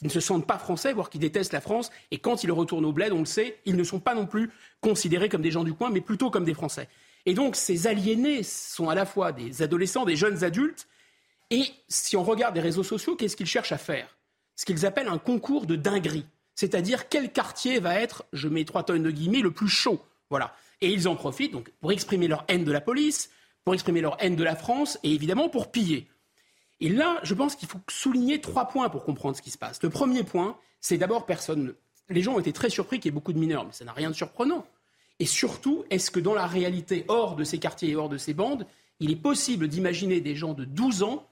[0.03, 1.90] ne se sentent pas français, voire qui détestent la France.
[2.11, 4.51] Et quand ils retournent au bled, on le sait, ils ne sont pas non plus
[4.83, 6.90] considérés comme des gens du coin, mais plutôt comme des Français.
[7.26, 10.86] Et donc ces aliénés sont à la fois des adolescents, des jeunes adultes,
[11.50, 14.16] et si on regarde les réseaux sociaux, qu'est-ce qu'ils cherchent à faire?
[14.56, 16.26] Ce qu'ils appellent un concours de dinguerie.
[16.54, 20.00] C'est-à-dire quel quartier va être, je mets trois tonnes de guillemets, le plus chaud?
[20.30, 20.56] Voilà.
[20.80, 23.30] Et ils en profitent donc pour exprimer leur haine de la police,
[23.64, 26.08] pour exprimer leur haine de la France et évidemment pour piller.
[26.80, 29.82] Et là, je pense qu'il faut souligner trois points pour comprendre ce qui se passe.
[29.82, 31.74] Le premier point, c'est d'abord personne.
[32.08, 33.92] Les gens ont été très surpris qu'il y ait beaucoup de mineurs, mais ça n'a
[33.92, 34.66] rien de surprenant.
[35.18, 38.35] Et surtout, est-ce que dans la réalité, hors de ces quartiers et hors de ces
[38.35, 38.66] bandes,
[39.00, 41.26] il est possible d'imaginer des gens de 12 ans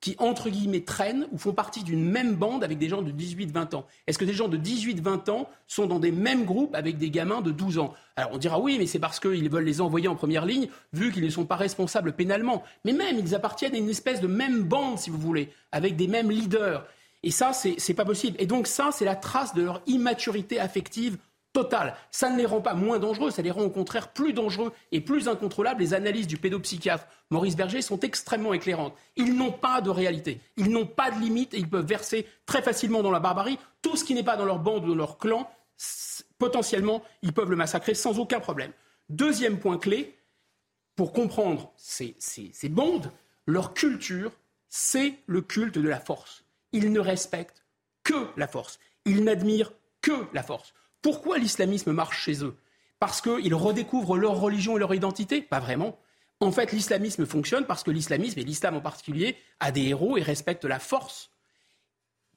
[0.00, 3.74] qui, entre guillemets, traînent ou font partie d'une même bande avec des gens de 18-20
[3.74, 3.86] ans?
[4.06, 7.40] Est-ce que des gens de 18-20 ans sont dans des mêmes groupes avec des gamins
[7.40, 7.94] de 12 ans?
[8.14, 11.12] Alors on dira oui, mais c'est parce qu'ils veulent les envoyer en première ligne, vu
[11.12, 12.62] qu'ils ne sont pas responsables pénalement.
[12.84, 16.06] Mais même, ils appartiennent à une espèce de même bande, si vous voulez, avec des
[16.06, 16.86] mêmes leaders.
[17.24, 18.36] Et ça, c'est pas possible.
[18.38, 21.18] Et donc ça, c'est la trace de leur immaturité affective
[21.58, 21.96] Total.
[22.12, 25.00] Ça ne les rend pas moins dangereux, ça les rend au contraire plus dangereux et
[25.00, 25.80] plus incontrôlables.
[25.80, 28.94] Les analyses du pédopsychiatre Maurice Berger sont extrêmement éclairantes.
[29.16, 32.62] Ils n'ont pas de réalité, ils n'ont pas de limite et ils peuvent verser très
[32.62, 33.58] facilement dans la barbarie.
[33.82, 35.50] Tout ce qui n'est pas dans leur bande ou dans leur clan,
[36.38, 38.70] potentiellement, ils peuvent le massacrer sans aucun problème.
[39.08, 40.16] Deuxième point clé,
[40.94, 43.10] pour comprendre ces, ces bandes,
[43.46, 44.30] leur culture,
[44.68, 46.44] c'est le culte de la force.
[46.70, 47.64] Ils ne respectent
[48.04, 48.78] que la force.
[49.04, 50.72] Ils n'admirent que la force.
[51.02, 52.56] Pourquoi l'islamisme marche chez eux?
[52.98, 55.40] Parce qu'ils redécouvrent leur religion et leur identité?
[55.40, 55.98] Pas vraiment.
[56.40, 60.22] En fait, l'islamisme fonctionne parce que l'islamisme, et l'islam en particulier, a des héros et
[60.22, 61.30] respecte la force.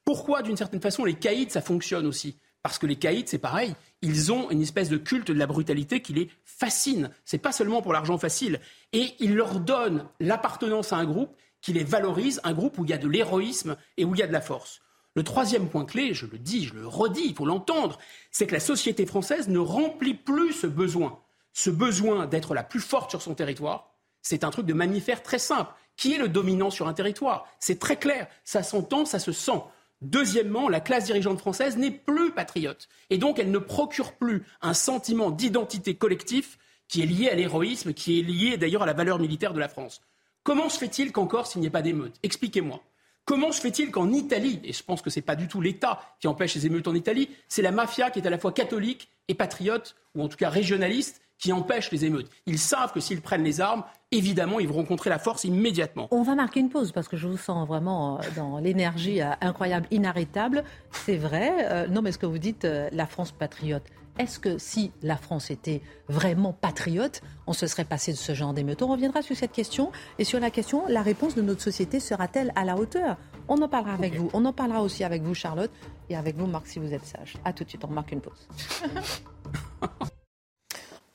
[0.03, 2.37] Pourquoi, d'une certaine façon, les caïds, ça fonctionne aussi?
[2.63, 6.01] Parce que les caïds, c'est pareil, ils ont une espèce de culte de la brutalité
[6.01, 7.09] qui les fascine.
[7.25, 8.59] C'est pas seulement pour l'argent facile.
[8.93, 12.91] Et ils leur donnent l'appartenance à un groupe qui les valorise, un groupe où il
[12.91, 14.81] y a de l'héroïsme et où il y a de la force.
[15.15, 17.97] Le troisième point clé, je le dis, je le redis, il faut l'entendre,
[18.31, 21.19] c'est que la société française ne remplit plus ce besoin.
[21.53, 25.39] Ce besoin d'être la plus forte sur son territoire, c'est un truc de mammifère très
[25.39, 25.73] simple.
[25.97, 27.45] Qui est le dominant sur un territoire?
[27.59, 29.61] C'est très clair, ça s'entend, ça se sent.
[30.01, 32.87] Deuxièmement, la classe dirigeante française n'est plus patriote.
[33.09, 37.93] Et donc, elle ne procure plus un sentiment d'identité collectif qui est lié à l'héroïsme,
[37.93, 40.01] qui est lié d'ailleurs à la valeur militaire de la France.
[40.43, 42.15] Comment se fait-il qu'en Corse, il n'y ait pas d'émeutes?
[42.23, 42.81] Expliquez-moi.
[43.25, 46.01] Comment se fait-il qu'en Italie, et je pense que ce n'est pas du tout l'État
[46.19, 49.09] qui empêche les émeutes en Italie, c'est la mafia qui est à la fois catholique
[49.27, 52.29] et patriote, ou en tout cas régionaliste, qui empêche les émeutes?
[52.45, 56.07] Ils savent que s'ils prennent les armes, évidemment, ils vont rencontrer la force immédiatement.
[56.11, 59.31] On va marquer une pause parce que je vous sens vraiment euh, dans l'énergie euh,
[59.41, 60.63] incroyable, inarrêtable.
[60.91, 61.51] C'est vrai.
[61.71, 63.83] Euh, non, mais ce que vous dites, la France patriote.
[64.17, 68.53] Est-ce que si la France était vraiment patriote, on se serait passé de ce genre
[68.53, 71.99] d'émeutes On reviendra sur cette question et sur la question, la réponse de notre société
[71.99, 73.17] sera-t-elle à la hauteur?
[73.47, 74.29] On en parlera avec vous.
[74.33, 75.71] On en parlera aussi avec vous, Charlotte,
[76.09, 77.35] et avec vous, Marc, si vous êtes sage.
[77.43, 78.47] À tout de suite, on marque une pause.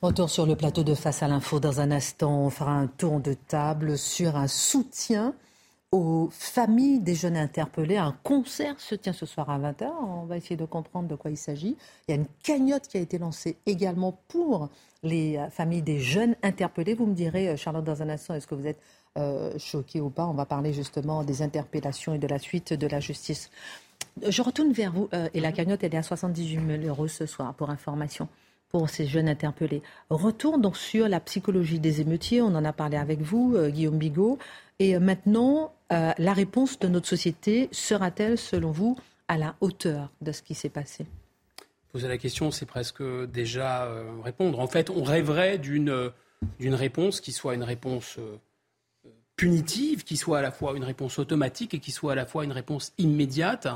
[0.01, 1.59] Retour sur le plateau de Face à l'info.
[1.59, 5.33] Dans un instant, on fera un tour de table sur un soutien
[5.91, 7.97] aux familles des jeunes interpellés.
[7.97, 9.89] Un concert se tient ce soir à 20h.
[10.01, 11.77] On va essayer de comprendre de quoi il s'agit.
[12.07, 14.69] Il y a une cagnotte qui a été lancée également pour
[15.03, 16.93] les familles des jeunes interpellés.
[16.93, 18.81] Vous me direz, euh, Charlotte, dans un instant, est-ce que vous êtes
[19.17, 20.25] euh, choqué ou pas?
[20.25, 23.49] On va parler justement des interpellations et de la suite de la justice.
[24.27, 25.07] Je retourne vers vous.
[25.13, 28.27] Euh, et la cagnotte, elle est à 78 000 euros ce soir, pour information
[28.69, 29.81] pour ces jeunes interpellés.
[30.09, 33.97] Retour donc sur la psychologie des émeutiers, on en a parlé avec vous, euh, Guillaume
[33.97, 34.37] Bigot.
[34.79, 40.09] Et euh, maintenant, euh, la réponse de notre société sera-t-elle, selon vous, à la hauteur
[40.21, 41.05] de ce qui s'est passé?
[41.91, 43.89] Poser la question, c'est presque déjà
[44.23, 44.59] répondre.
[44.59, 46.11] En fait, on rêverait d'une
[46.61, 48.19] réponse qui soit une réponse
[49.35, 52.43] punitive, qui soit à la fois une réponse automatique et qui soit à la fois
[52.43, 53.67] une réponse immédiate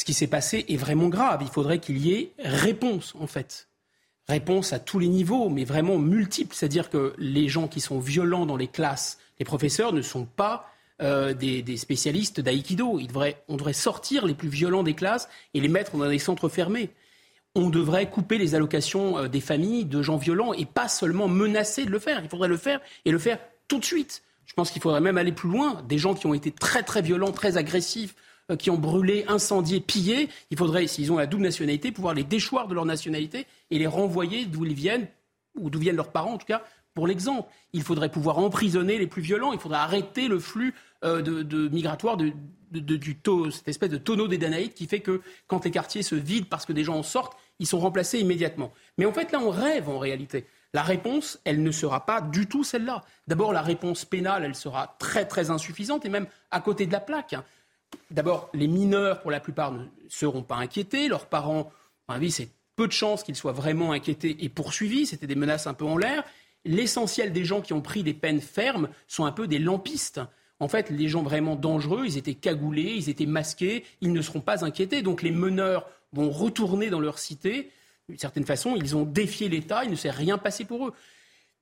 [0.00, 1.40] ce qui s'est passé est vraiment grave.
[1.42, 3.68] Il faudrait qu'il y ait réponse, en fait.
[4.28, 6.54] Réponse à tous les niveaux, mais vraiment multiples.
[6.54, 10.70] C'est-à-dire que les gens qui sont violents dans les classes, les professeurs, ne sont pas
[11.02, 13.00] euh, des, spécialistes d'aïkido.
[13.48, 16.90] On devrait sortir les plus violents des classes et les mettre dans des centres fermés.
[17.56, 21.84] On devrait couper les allocations euh, des familles de gens violents et pas seulement menacer
[21.84, 22.20] de le faire.
[22.22, 24.22] Il faudrait le faire et le faire tout de suite.
[24.44, 25.82] Je pense qu'il faudrait même aller plus loin.
[25.88, 28.14] Des gens qui ont été très très violents, très agressifs,
[28.50, 32.24] euh, qui ont brûlé, incendié, pillé, il faudrait, s'ils ont la double nationalité, pouvoir les
[32.24, 35.08] déchoir de leur nationalité et les renvoyer d'où ils viennent,
[35.58, 36.62] ou d'où viennent leurs parents en tout cas,
[36.94, 37.48] pour l'exemple.
[37.72, 40.74] Il faudrait pouvoir emprisonner les plus violents, il faudrait arrêter le flux
[41.04, 42.32] euh, de, migratoire de,
[42.70, 46.14] du taux, cette espèce de tonneau des Danaïdes qui fait que quand les quartiers se
[46.14, 48.72] vident parce que des gens en sortent, ils sont remplacés immédiatement.
[48.98, 50.46] Mais en fait, là, on rêve en réalité.
[50.72, 53.02] La réponse, elle ne sera pas du tout celle-là.
[53.26, 57.00] D'abord, la réponse pénale, elle sera très très insuffisante et même à côté de la
[57.00, 57.34] plaque.
[58.10, 61.08] D'abord, les mineurs, pour la plupart, ne seront pas inquiétés.
[61.08, 61.72] Leurs parents,
[62.06, 65.06] à mon avis, c'est peu de chances qu'ils soient vraiment inquiétés et poursuivis.
[65.06, 66.24] C'était des menaces un peu en l'air.
[66.64, 70.20] L'essentiel des gens qui ont pris des peines fermes sont un peu des lampistes.
[70.58, 74.40] En fait, les gens vraiment dangereux, ils étaient cagoulés, ils étaient masqués, ils ne seront
[74.40, 75.00] pas inquiétés.
[75.00, 77.70] Donc les meneurs vont retourner dans leur cité.
[78.08, 80.92] D'une certaine façon, ils ont défié l'État, il ne s'est rien passé pour eux.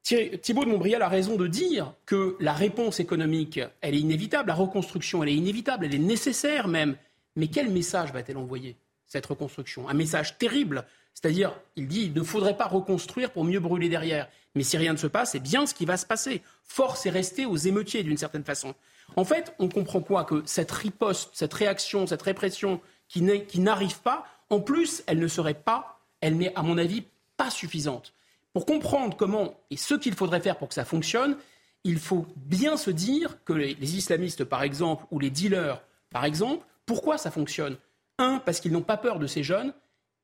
[0.03, 4.55] Thibault de Montbrial a raison de dire que la réponse économique, elle est inévitable, la
[4.55, 6.97] reconstruction, elle est inévitable, elle est nécessaire même.
[7.37, 9.89] Mais quel message va-t-elle envoyer, cette reconstruction?
[9.89, 10.87] Un message terrible.
[11.20, 14.28] C'est-à-dire, il dit, il ne faudrait pas reconstruire pour mieux brûler derrière.
[14.54, 16.42] Mais si rien ne se passe, c'est bien ce qui va se passer.
[16.62, 18.72] Force est restée aux émeutiers, d'une certaine façon.
[19.16, 23.22] En fait, on comprend quoi Que cette riposte, cette réaction, cette répression qui
[23.61, 27.02] n'arrive pas, en plus, elle ne serait pas, elle n'est, à mon avis,
[27.37, 28.14] pas suffisante.
[28.52, 31.37] Pour comprendre comment et ce qu'il faudrait faire pour que ça fonctionne,
[31.83, 36.64] il faut bien se dire que les, islamistes, par exemple, ou les dealers, par exemple,
[36.87, 37.76] pourquoi ça fonctionne?
[38.18, 39.72] Un, parce qu'ils n'ont pas peur de ces jeunes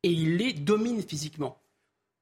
[0.04, 1.58] et ils les dominent physiquement.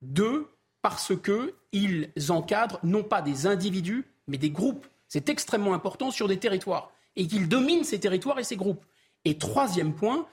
[0.01, 0.47] Deux,
[0.83, 4.87] parce qu'ils encadrent non pas des individus, mais des groupes.
[5.09, 6.93] C'est extrêmement important sur des territoires.
[7.17, 8.85] Et qu'ils dominent ces territoires et ces groupes.
[9.25, 10.27] Et troisième point,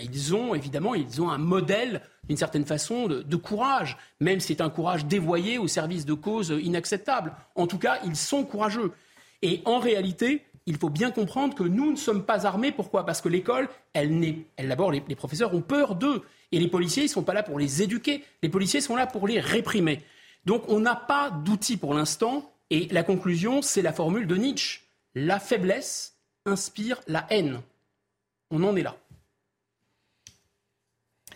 [0.00, 4.60] ils ont évidemment ils ont un modèle d'une certaine façon de, courage, même si c'est
[4.60, 7.34] un courage dévoyé au service de causes inacceptables.
[7.54, 8.92] En tout cas, ils sont courageux.
[9.42, 12.72] Et en réalité, il faut bien comprendre que nous ne sommes pas armés.
[12.72, 13.06] Pourquoi?
[13.06, 14.46] Parce que l'école, elle n'est.
[14.56, 16.22] Elle, D'abord, les, les, professeurs ont peur d'eux.
[16.52, 18.24] Et les policiers, ils ne sont pas là pour les éduquer.
[18.42, 20.02] Les policiers sont là pour les réprimer.
[20.44, 22.52] Donc, on n'a pas d'outils pour l'instant.
[22.70, 24.80] Et la conclusion, c'est la formule de Nietzsche.
[25.14, 27.60] La faiblesse inspire la haine.
[28.50, 28.96] On en est là.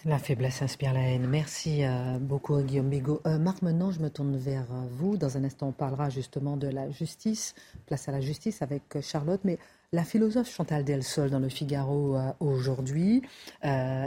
[0.07, 1.27] La faiblesse inspire la haine.
[1.27, 3.21] Merci euh, beaucoup Guillaume Bigot.
[3.27, 5.19] Euh, Marc, maintenant je me tourne vers euh, vous.
[5.19, 9.43] Dans un instant, on parlera justement de la justice, place à la justice avec Charlotte.
[9.45, 9.59] Mais
[9.93, 13.23] la philosophe Chantal Delsol dans le Figaro aujourd'hui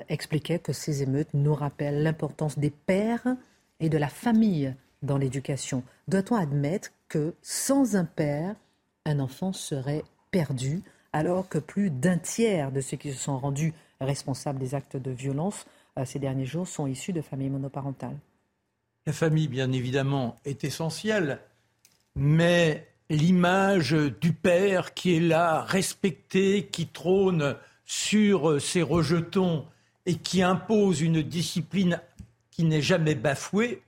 [0.07, 3.35] expliquait que ces émeutes nous rappellent l'importance des pères
[3.79, 5.83] et de la famille dans l'éducation.
[6.07, 8.55] Doit-on admettre que sans un père,
[9.05, 13.73] un enfant serait perdu alors que plus d'un tiers de ceux qui se sont rendus
[14.01, 15.65] responsables des actes de violence
[15.99, 18.17] euh, ces derniers jours sont issus de familles monoparentales?
[19.05, 21.39] La famille, bien évidemment, est essentielle,
[22.15, 29.65] mais l'image du père qui est là, respecté, qui trône sur ses rejetons
[30.05, 32.01] et qui impose une discipline
[32.51, 33.81] qui n'est jamais bafouée,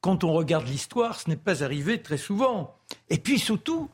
[0.00, 2.76] quand on regarde l'histoire, ce n'est pas arrivé très souvent.
[3.08, 3.88] Et puis surtout,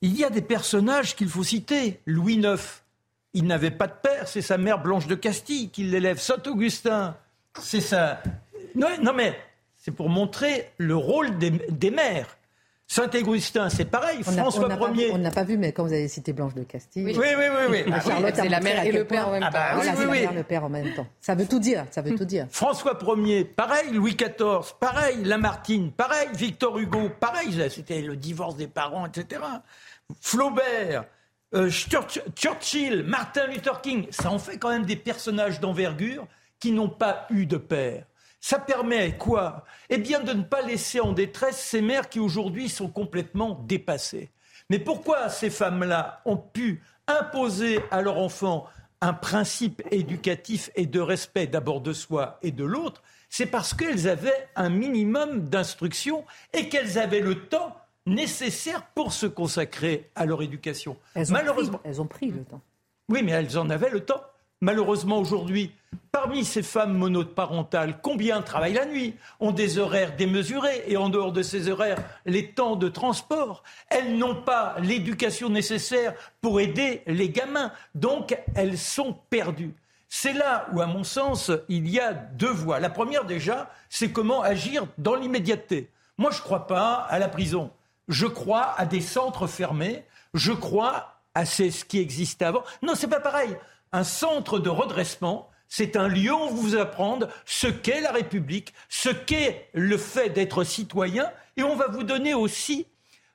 [0.00, 2.00] il y a des personnages qu'il faut citer.
[2.06, 2.82] Louis IX,
[3.34, 6.18] il n'avait pas de père, c'est sa mère Blanche de Castille qui l'élève.
[6.18, 7.16] Saint-Augustin,
[7.60, 8.22] c'est ça.
[8.74, 9.38] Non, mais
[9.76, 12.36] c'est pour montrer le rôle des mères.
[12.90, 14.20] Saint-Augustin, c'est pareil.
[14.24, 15.12] François Ier.
[15.12, 17.04] on n'a pas vu, mais quand vous avez cité Blanche de Castille.
[17.04, 17.84] Oui, oui, oui.
[17.86, 19.48] oui, ah, Charlotte c'est la mère et le père en même temps.
[19.54, 21.06] Ah bah, oui, oui, le père en même temps.
[21.20, 21.86] Ça veut tout dire.
[21.92, 22.48] Ça veut tout dire.
[22.50, 23.92] François Ier, pareil.
[23.92, 25.22] Louis XIV, pareil.
[25.22, 26.30] Lamartine, pareil.
[26.34, 27.64] Victor Hugo, pareil.
[27.70, 29.40] C'était le divorce des parents, etc.
[30.20, 31.04] Flaubert.
[31.54, 36.26] Euh, Churchill, Martin Luther King, ça en fait quand même des personnages d'envergure
[36.58, 38.04] qui n'ont pas eu de père.
[38.40, 39.64] Ça permet quoi?
[39.90, 44.30] Eh bien de ne pas laisser en détresse ces mères qui aujourd'hui sont complètement dépassées.
[44.70, 48.66] Mais pourquoi ces femmes-là ont pu imposer à leur enfant
[49.02, 53.02] un principe éducatif et de respect d'abord de soi et de l'autre?
[53.28, 57.76] C'est parce qu'elles avaient un minimum d'instruction et qu'elles avaient le temps
[58.06, 60.96] nécessaire pour se consacrer à leur éducation.
[61.28, 62.60] Malheureusement, elles ont pris le temps.
[63.08, 64.22] Oui, mais elles en avaient le temps.
[64.62, 65.72] Malheureusement, aujourd'hui,
[66.12, 71.32] parmi ces femmes monoparentales, combien travaillent la nuit, ont des horaires démesurés et en dehors
[71.32, 71.96] de ces horaires,
[72.26, 73.62] les temps de transport.
[73.88, 77.72] Elles n'ont pas l'éducation nécessaire pour aider les gamins.
[77.94, 79.74] Donc, elles sont perdues.
[80.10, 82.80] C'est là où, à mon sens, il y a deux voies.
[82.80, 85.88] La première, déjà, c'est comment agir dans l'immédiateté.
[86.18, 87.70] Moi, je ne crois pas à la prison.
[88.08, 90.04] Je crois à des centres fermés.
[90.34, 92.64] Je crois à ce qui existait avant.
[92.82, 93.56] Non, c'est pas pareil.
[93.92, 99.08] Un centre de redressement, c'est un lieu où vous apprendre ce qu'est la République, ce
[99.08, 102.86] qu'est le fait d'être citoyen, et on va vous donner aussi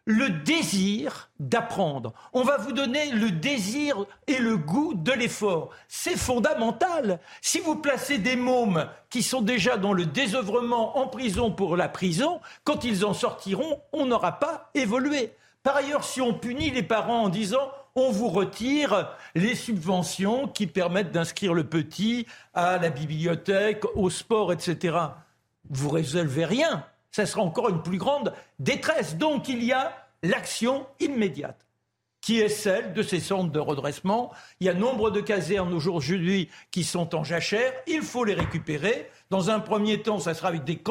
[0.05, 2.13] le désir d'apprendre.
[2.31, 5.71] On va vous donner le désir et le goût de l'effort.
[5.87, 7.19] C'est fondamental.
[7.41, 11.89] Si vous placez des mômes qui sont déjà dans le désœuvrement en prison pour la
[11.89, 15.33] prison, quand ils en sortiront, on n'aura pas évolué.
[15.63, 20.67] Par ailleurs, si on punit les parents en disant on vous retire les subventions qui
[20.67, 24.97] permettent d'inscrire le petit à la bibliothèque, au sport, etc.
[25.69, 26.86] Vous résolvez rien.
[27.12, 29.15] Ça sera encore une plus grande détresse.
[29.15, 31.65] Donc il y a l'action immédiate
[32.19, 34.31] qui est celle de ces centres de redressement.
[34.60, 37.71] Il y a nombre de casernes aujourd'hui qui sont en jachère.
[37.86, 39.10] Il faut les récupérer.
[39.29, 40.81] Dans un premier temps, ça sera avec des,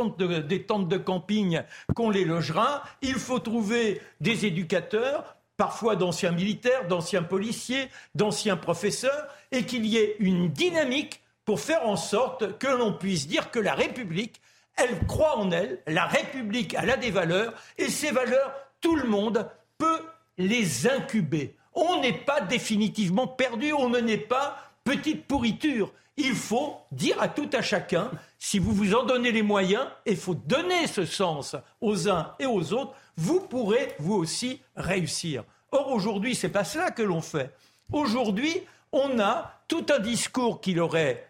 [0.42, 1.60] des tentes de camping
[1.96, 2.84] qu'on les logera.
[3.02, 9.98] Il faut trouver des éducateurs parfois d'anciens militaires, d'anciens policiers, d'anciens professeurs, et qu'il y
[9.98, 14.40] ait une dynamique pour faire en sorte que l'on puisse dire que la République,
[14.76, 19.08] elle croit en elle, la République, elle a des valeurs, et ces valeurs, tout le
[19.08, 20.02] monde peut
[20.38, 21.54] les incuber.
[21.74, 25.92] On n'est pas définitivement perdu, on ne n'est pas petite pourriture.
[26.16, 30.16] Il faut dire à tout à chacun, si vous vous en donnez les moyens, il
[30.16, 35.44] faut donner ce sens aux uns et aux autres, vous pourrez vous aussi réussir.
[35.72, 37.52] Or aujourd'hui, c'est pas cela que l'on fait.
[37.92, 38.60] Aujourd'hui,
[38.92, 41.28] on a tout un discours qui l'aurait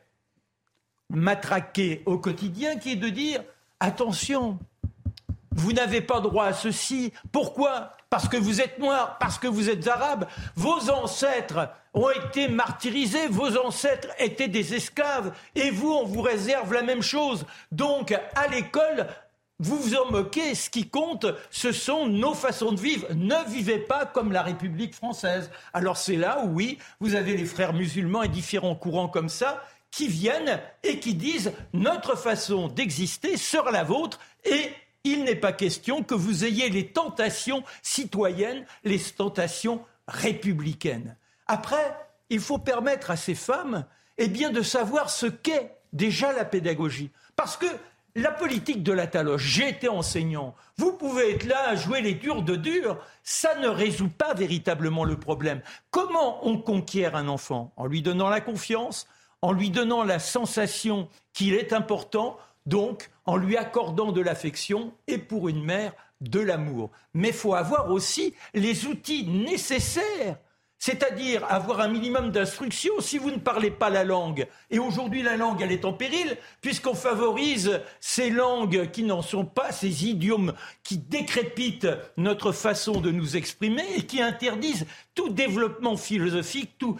[1.08, 3.42] matraqué au quotidien, qui est de dire
[3.80, 4.58] attention,
[5.52, 7.12] vous n'avez pas droit à ceci.
[7.32, 7.92] Pourquoi?
[8.10, 10.26] Parce que vous êtes noir, parce que vous êtes arabe.
[10.56, 16.72] Vos ancêtres ont été martyrisés, vos ancêtres étaient des esclaves, et vous, on vous réserve
[16.72, 17.46] la même chose.
[17.72, 19.06] Donc, à l'école,
[19.60, 23.06] vous vous en moquez, ce qui compte, ce sont nos façons de vivre.
[23.14, 25.48] Ne vivez pas comme la République française.
[25.72, 29.64] Alors c'est là où, oui, vous avez les frères musulmans et différents courants comme ça
[29.92, 34.72] qui viennent et qui disent notre façon d'exister sera la vôtre et
[35.04, 41.16] il n'est pas question que vous ayez les tentations citoyennes, les tentations républicaines.
[41.46, 41.96] Après,
[42.30, 43.84] il faut permettre à ces femmes
[44.18, 47.10] eh bien, de savoir ce qu'est déjà la pédagogie.
[47.36, 47.66] Parce que
[48.16, 52.14] la politique de la taloche, j'ai été enseignant, vous pouvez être là à jouer les
[52.14, 55.62] durs de durs, ça ne résout pas véritablement le problème.
[55.90, 57.72] Comment on conquiert un enfant?
[57.76, 59.08] En lui donnant la confiance,
[59.42, 65.18] en lui donnant la sensation qu'il est important, donc en lui accordant de l'affection et
[65.18, 66.90] pour une mère de l'amour.
[67.14, 70.36] Mais il faut avoir aussi les outils nécessaires
[70.78, 74.46] c'est-à-dire avoir un minimum d'instruction si vous ne parlez pas la langue.
[74.70, 79.44] Et aujourd'hui, la langue, elle est en péril, puisqu'on favorise ces langues qui n'en sont
[79.44, 85.96] pas, ces idiomes qui décrépitent notre façon de nous exprimer et qui interdisent tout développement
[85.96, 86.98] philosophique, tout,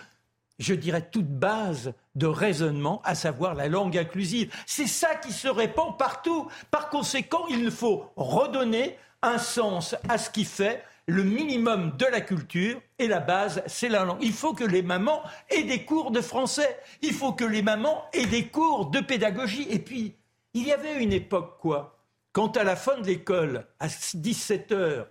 [0.59, 4.53] je dirais, toute base de raisonnement, à savoir la langue inclusive.
[4.66, 6.49] C'est ça qui se répand partout.
[6.70, 12.21] Par conséquent, il faut redonner un sens à ce qui fait le minimum de la
[12.21, 14.19] culture et la base, c'est la langue.
[14.23, 16.79] Il faut que les mamans aient des cours de français.
[17.03, 19.67] Il faut que les mamans aient des cours de pédagogie.
[19.71, 20.15] Et puis,
[20.55, 21.99] il y avait une époque, quoi,
[22.33, 25.09] quand à la fin de l'école, à 17 heures,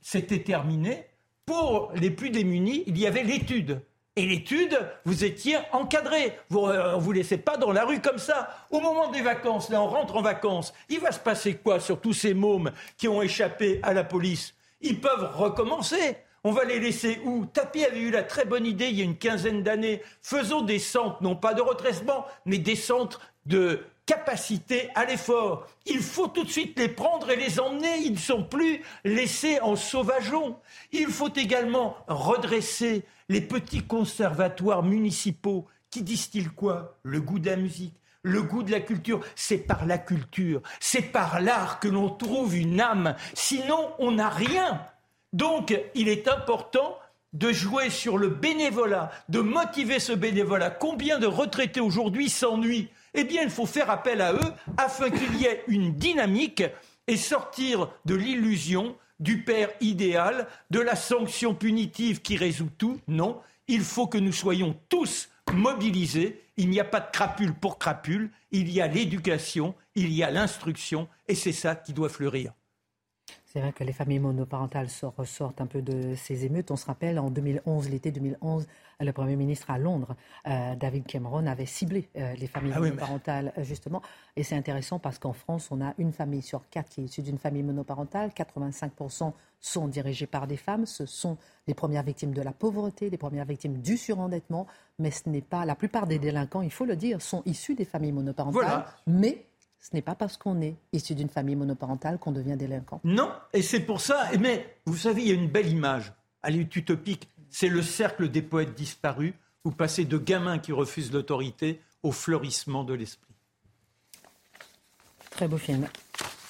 [0.00, 1.06] c'était terminé,
[1.46, 3.80] pour les plus démunis, il y avait l'étude.
[4.14, 6.38] Et l'étude, vous étiez encadré.
[6.50, 8.66] Vous ne euh, vous laissez pas dans la rue comme ça.
[8.70, 10.74] Au moment des vacances, là, on rentre en vacances.
[10.90, 14.54] Il va se passer quoi sur tous ces mômes qui ont échappé à la police
[14.82, 16.16] Ils peuvent recommencer.
[16.44, 17.46] On va les laisser où?
[17.46, 20.02] Tapi avait eu la très bonne idée il y a une quinzaine d'années.
[20.22, 25.68] Faisons des centres, non pas de retraitement, mais des centres de capacité à l'effort.
[25.86, 27.98] Il faut tout de suite les prendre et les emmener.
[27.98, 30.56] Ils ne sont plus laissés en sauvageon.
[30.90, 35.66] Il faut également redresser les petits conservatoires municipaux.
[35.90, 36.98] Qui disent-ils quoi?
[37.04, 37.94] Le goût de la musique.
[38.22, 42.56] Le goût de la culture, c'est par la culture, c'est par l'art que l'on trouve
[42.56, 43.16] une âme.
[43.34, 44.86] Sinon, on n'a rien.
[45.32, 46.98] Donc, il est important
[47.32, 50.70] de jouer sur le bénévolat, de motiver ce bénévolat.
[50.70, 52.88] Combien de retraités aujourd'hui s'ennuient?
[53.14, 56.62] Eh bien, il faut faire appel à eux afin qu'il y ait une dynamique
[57.08, 63.00] et sortir de l'illusion du père idéal, de la sanction punitive qui résout tout.
[63.08, 66.42] Non, il faut que nous soyons tous mobilisés.
[66.56, 70.30] Il n'y a pas de crapule pour crapule, il y a l'éducation, il y a
[70.30, 72.52] l'instruction, et c'est ça qui doit fleurir.
[73.52, 74.88] C'est vrai que les familles monoparentales
[75.18, 76.70] ressortent un peu de ces émeutes.
[76.70, 78.66] On se rappelle, en 2011, l'été 2011,
[78.98, 83.52] le Premier ministre à Londres, euh, David Cameron, avait ciblé euh, les familles ah monoparentales,
[83.58, 84.00] euh, justement.
[84.36, 87.20] Et c'est intéressant parce qu'en France, on a une famille sur quatre qui est issue
[87.20, 88.30] d'une famille monoparentale.
[88.30, 90.86] 85% sont dirigées par des femmes.
[90.86, 91.36] Ce sont
[91.66, 94.66] les premières victimes de la pauvreté, les premières victimes du surendettement.
[94.98, 95.66] Mais ce n'est pas.
[95.66, 98.86] La plupart des délinquants, il faut le dire, sont issus des familles monoparentales.
[99.06, 99.44] Mais
[99.82, 103.00] ce n'est pas parce qu'on est issu d'une famille monoparentale qu'on devient délinquant.
[103.02, 104.30] Non, et c'est pour ça.
[104.38, 106.12] Mais vous savez, il y a une belle image.
[106.44, 107.28] Elle est utopique.
[107.50, 109.34] C'est le cercle des poètes disparus.
[109.64, 113.34] Vous passez de gamins qui refusent l'autorité au fleurissement de l'esprit.
[115.30, 115.88] Très beau film.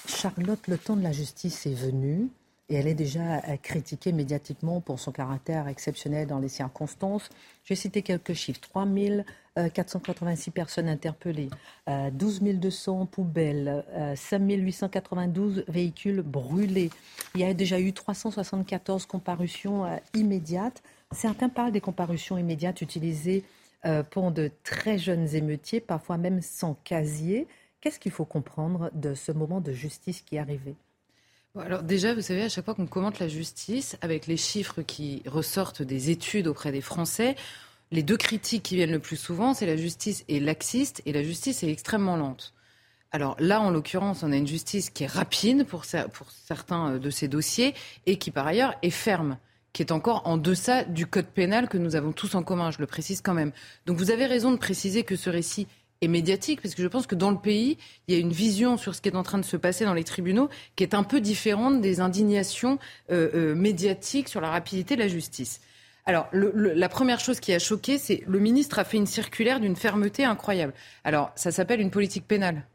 [0.07, 2.29] Charlotte, le temps de la justice est venu
[2.69, 7.29] et elle est déjà euh, critiquée médiatiquement pour son caractère exceptionnel dans les circonstances.
[7.63, 8.61] Je vais citer quelques chiffres.
[8.61, 8.85] 3
[9.55, 11.49] 486 personnes interpellées,
[11.87, 13.83] 12 euh, 200 poubelles,
[14.15, 16.89] 5 euh, 892 véhicules brûlés.
[17.35, 20.81] Il y a déjà eu 374 comparutions immédiates.
[21.11, 23.43] Certains parlent des comparutions immédiates utilisées
[24.11, 27.47] pour de très jeunes émeutiers, parfois même sans casier.
[27.81, 30.75] Qu'est-ce qu'il faut comprendre de ce moment de justice qui est arrivé?
[31.59, 35.21] Alors déjà, vous savez, à chaque fois qu'on commente la justice, avec les chiffres qui
[35.27, 37.35] ressortent des études auprès des Français,
[37.93, 41.21] les deux critiques qui viennent le plus souvent, c'est la justice est laxiste et la
[41.21, 42.53] justice est extrêmement lente.
[43.11, 47.27] Alors là, en l'occurrence, on a une justice qui est rapide pour, certains de ces
[47.27, 47.75] dossiers
[48.07, 49.37] et qui, par ailleurs, est ferme
[49.73, 52.77] qui est encore en deçà du code pénal que nous avons tous en commun, je
[52.77, 53.51] le précise quand même.
[53.87, 55.67] Donc vous avez raison de préciser que ce récit
[56.01, 57.77] et médiatique, parce que je pense que dans le pays,
[58.07, 59.95] il y a une vision sur ce qui est en train de se passer dans
[59.95, 62.77] les tribunaux qui est un peu différente des indignations
[63.11, 65.59] euh, euh, médiatiques sur la rapidité de la justice.
[66.05, 69.75] Alors, la première chose qui a choqué, c'est le ministre a fait une circulaire d'une
[69.75, 70.73] fermeté incroyable.
[71.05, 72.65] Alors, ça s'appelle une politique pénale.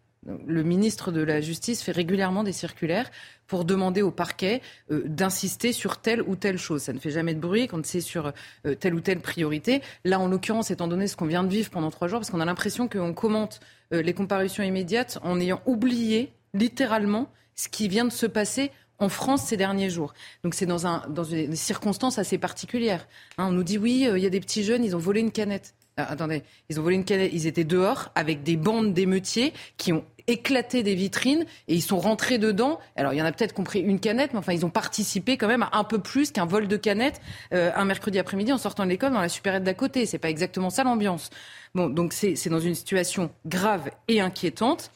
[0.47, 3.11] Le ministre de la Justice fait régulièrement des circulaires
[3.47, 4.61] pour demander au parquet
[4.91, 6.83] euh, d'insister sur telle ou telle chose.
[6.83, 8.33] Ça ne fait jamais de bruit quand c'est sur
[8.66, 9.81] euh, telle ou telle priorité.
[10.05, 12.41] Là, en l'occurrence, étant donné ce qu'on vient de vivre pendant trois jours, parce qu'on
[12.41, 13.61] a l'impression qu'on commente
[13.95, 19.09] euh, les comparutions immédiates en ayant oublié littéralement ce qui vient de se passer en
[19.09, 20.14] France ces derniers jours.
[20.44, 23.07] Donc c'est dans, un, dans des circonstances assez particulières.
[23.38, 25.32] Hein, on nous dit oui, il y a des petits jeunes, ils ont volé une
[25.32, 25.74] canette.
[25.96, 30.05] attendez, ils ont volé une canette, ils étaient dehors avec des bandes d'émeutiers qui ont
[30.28, 32.78] éclaté des vitrines et ils sont rentrés dedans.
[32.96, 35.49] Alors il y en a peut-être compris une canette, mais enfin ils ont participé quand
[35.49, 37.20] même à un peu plus qu'un vol de canette
[37.55, 40.07] euh, un mercredi après-midi en sortant de l'école dans la supérette d'à côté.
[40.07, 41.30] C'est pas exactement ça l'ambiance.
[41.74, 44.90] Bon, donc c'est dans une situation grave et inquiétante.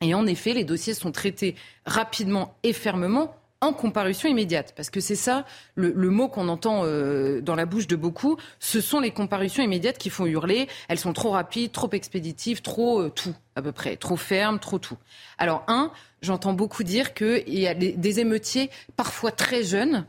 [0.00, 1.54] Et en effet, les dossiers sont traités
[1.86, 4.74] rapidement et fermement en comparution immédiate.
[4.76, 8.80] Parce que c'est ça, le, mot qu'on entend euh, dans la bouche de beaucoup, ce
[8.80, 10.68] sont les comparutions immédiates qui font hurler.
[10.88, 14.78] Elles sont trop rapides, trop expéditives, trop euh, tout, à peu près, trop fermes, trop
[14.78, 14.98] tout.
[15.38, 15.90] Alors, un,
[16.20, 20.04] j'entends beaucoup dire qu'il y a des émeutiers parfois très jeunes.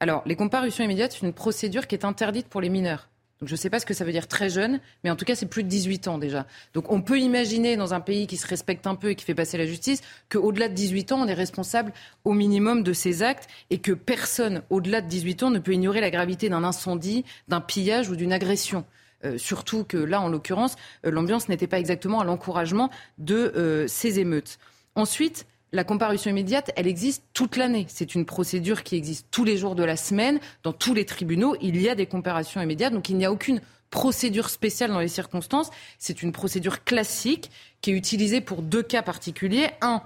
[0.00, 3.08] Alors, les comparutions immédiates, c'est une procédure qui est interdite pour les mineurs
[3.44, 5.34] je ne sais pas ce que ça veut dire très jeune, mais en tout cas,
[5.34, 6.46] c'est plus de 18 ans déjà.
[6.74, 9.34] Donc on peut imaginer dans un pays qui se respecte un peu et qui fait
[9.34, 11.92] passer la justice qu'au-delà de 18 ans, on est responsable
[12.24, 16.00] au minimum de ces actes et que personne au-delà de 18 ans ne peut ignorer
[16.00, 18.84] la gravité d'un incendie, d'un pillage ou d'une agression.
[19.24, 20.76] Euh, surtout que là, en l'occurrence,
[21.06, 24.58] euh, l'ambiance n'était pas exactement à l'encouragement de euh, ces émeutes.
[24.94, 27.86] Ensuite, la comparution immédiate, elle existe toute l'année.
[27.88, 30.38] C'est une procédure qui existe tous les jours de la semaine.
[30.62, 32.92] Dans tous les tribunaux, il y a des comparutions immédiates.
[32.92, 33.60] Donc il n'y a aucune
[33.90, 35.70] procédure spéciale dans les circonstances.
[35.98, 37.50] C'est une procédure classique
[37.80, 39.70] qui est utilisée pour deux cas particuliers.
[39.80, 40.02] Un,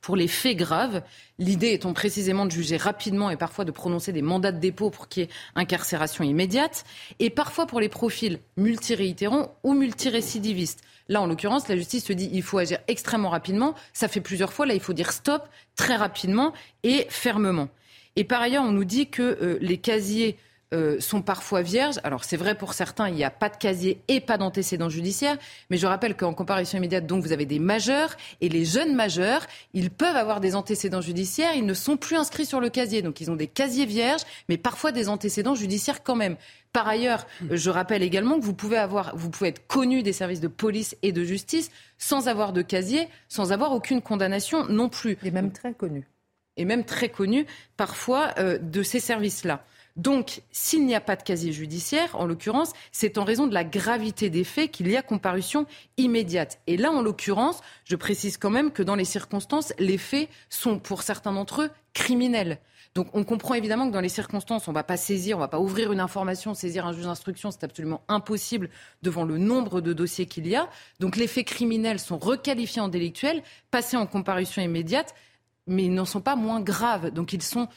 [0.00, 1.02] pour les faits graves.
[1.38, 5.08] L'idée étant précisément de juger rapidement et parfois de prononcer des mandats de dépôt pour
[5.08, 6.84] qu'il y ait incarcération immédiate.
[7.18, 10.82] Et parfois pour les profils multiréitérants ou multirécidivistes.
[11.08, 13.74] Là, en l'occurrence, la justice se dit il faut agir extrêmement rapidement.
[13.92, 14.66] Ça fait plusieurs fois.
[14.66, 16.52] Là, il faut dire stop très rapidement
[16.82, 17.68] et fermement.
[18.16, 20.36] Et par ailleurs, on nous dit que euh, les casiers
[20.74, 21.98] euh, sont parfois vierges.
[22.04, 25.38] Alors c'est vrai pour certains, il n'y a pas de casier et pas d'antécédents judiciaires,
[25.70, 29.46] mais je rappelle qu'en comparaison immédiate, donc vous avez des majeurs et les jeunes majeurs,
[29.72, 33.20] ils peuvent avoir des antécédents judiciaires, ils ne sont plus inscrits sur le casier, donc
[33.22, 36.36] ils ont des casiers vierges, mais parfois des antécédents judiciaires quand même.
[36.72, 40.12] Par ailleurs, euh, je rappelle également que vous pouvez avoir, vous pouvez être connu des
[40.12, 44.88] services de police et de justice sans avoir de casier, sans avoir aucune condamnation non
[44.88, 45.16] plus.
[45.24, 46.06] Et même très connu.
[46.56, 47.46] Et même très connu
[47.76, 49.64] parfois euh, de ces services-là.
[49.98, 53.64] Donc, s'il n'y a pas de casier judiciaire, en l'occurrence, c'est en raison de la
[53.64, 56.60] gravité des faits qu'il y a comparution immédiate.
[56.68, 60.78] Et là, en l'occurrence, je précise quand même que dans les circonstances, les faits sont,
[60.78, 62.58] pour certains d'entre eux, criminels.
[62.94, 65.44] Donc on comprend évidemment que dans les circonstances, on ne va pas saisir, on ne
[65.44, 68.70] va pas ouvrir une information, saisir un juge d'instruction, c'est absolument impossible
[69.02, 70.68] devant le nombre de dossiers qu'il y a.
[70.98, 75.14] Donc les faits criminels sont requalifiés en délictuels, passés en comparution immédiate,
[75.68, 77.10] mais ils n'en sont pas moins graves.
[77.10, 77.68] Donc ils sont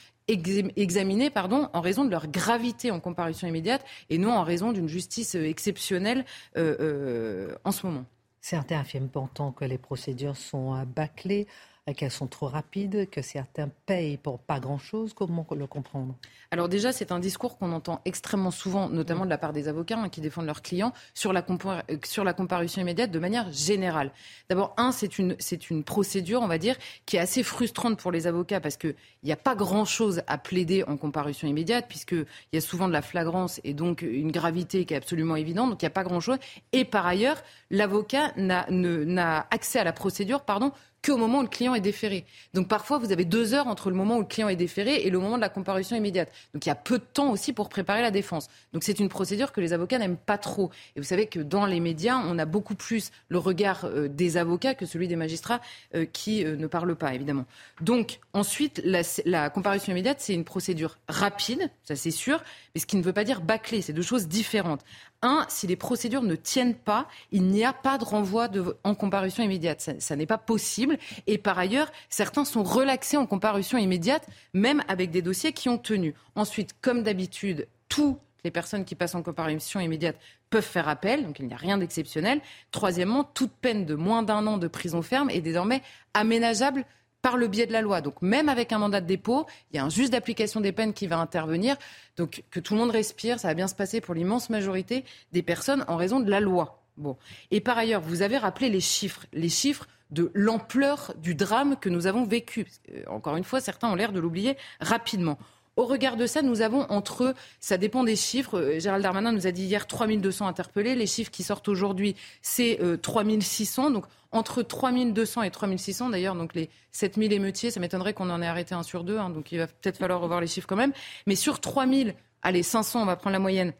[0.76, 4.88] examinés pardon, en raison de leur gravité en comparution immédiate et non en raison d'une
[4.88, 6.26] justice euh, exceptionnelle
[6.58, 8.06] euh, euh, en ce moment.
[8.42, 11.48] Certains affirment pourtant que les procédures sont bâclées
[11.96, 15.14] qu'elles sont trop rapides, que certains payent pour pas grand-chose.
[15.14, 16.16] Comment le comprendre?
[16.52, 19.98] Alors déjà, c'est un discours qu'on entend extrêmement souvent, notamment de la part des avocats
[19.98, 24.12] hein, qui défendent leurs clients, sur la, euh, sur la comparution immédiate de manière générale.
[24.50, 25.36] D'abord, un, c'est une,
[25.84, 26.76] procédure, on va dire,
[27.06, 30.84] qui est assez frustrante pour les avocats parce qu'il n'y a pas grand-chose à plaider
[30.84, 34.94] en comparution immédiate, puisqu'il y a souvent de la flagrance et donc une gravité qui
[34.94, 36.38] est absolument évidente, donc il n'y a pas grand-chose.
[36.74, 40.72] Et par ailleurs, l'avocat n'a, n'a accès à la procédure pardon,
[41.04, 42.26] qu'au moment où le client est déféré.
[42.54, 45.10] Donc parfois, vous avez deux heures entre le moment où le client est déféré et
[45.10, 46.32] le moment de la comparution immédiate.
[46.54, 48.50] Donc il y a peu de temps aussi pour préparer la défense.
[48.74, 50.70] Donc c'est une procédure que les avocats n'aiment pas trop.
[50.96, 54.38] Et vous savez que dans les médias, on a beaucoup plus le regard euh, des
[54.38, 55.62] avocats que celui des magistrats
[55.96, 57.46] euh, qui euh, ne parlent pas, évidemment.
[57.82, 62.44] Donc ensuite, la, la comparution immédiate, c'est une procédure rapide, ça c'est sûr,
[62.74, 63.82] mais ce qui ne veut pas dire bâclée.
[63.82, 64.82] C'est deux choses différentes.
[65.22, 68.50] Un, si les procédures ne tiennent pas, il n'y a pas de renvoi
[68.84, 69.96] en comparution immédiate.
[70.00, 70.98] Ça, n'est pas possible.
[71.28, 75.78] Et par ailleurs, certains sont relaxés en comparution immédiate, même avec des dossiers qui ont
[75.78, 76.14] tenu.
[76.36, 80.18] Ensuite, comme d'habitude, toutes les personnes qui passent en comparution immédiate
[80.50, 82.42] peuvent faire appel, donc il n'y a rien d'exceptionnel.
[82.72, 85.82] Troisièmement, toute peine de moins d'un an de prison ferme est désormais
[86.14, 86.86] aménageable
[87.22, 88.02] par le biais de la loi.
[88.02, 90.94] Donc même avec un mandat de dépôt, il y a un juge d'application des peines
[90.94, 91.78] qui va intervenir.
[92.18, 95.44] Donc que tout le monde respire, ça va bien se passer pour l'immense majorité des
[95.44, 96.84] personnes en raison de la loi.
[96.98, 97.18] Bon.
[97.52, 101.90] Et par ailleurs, vous avez rappelé les chiffres, les chiffres de l'ampleur du drame que
[101.90, 102.68] nous avons vécu.
[103.08, 105.38] Encore une fois, certains ont l'air de l'oublier rapidement.
[105.78, 108.60] Au regard de ça, nous avons entre ça dépend des chiffres.
[108.60, 110.96] Euh, Gérald Darmanin nous a dit hier 3200 interpellés.
[110.96, 113.88] Les chiffres qui sortent aujourd'hui, c'est 3600.
[113.88, 118.42] Euh, donc entre 3200 et 3600 d'ailleurs, donc les 7000 émeutiers, ça m'étonnerait qu'on en
[118.42, 120.78] ait arrêté un sur deux, hein, donc il va peut-être falloir revoir les chiffres quand
[120.78, 120.94] même.
[121.28, 123.74] Mais sur 3000, allez, 500, on va prendre la moyenne,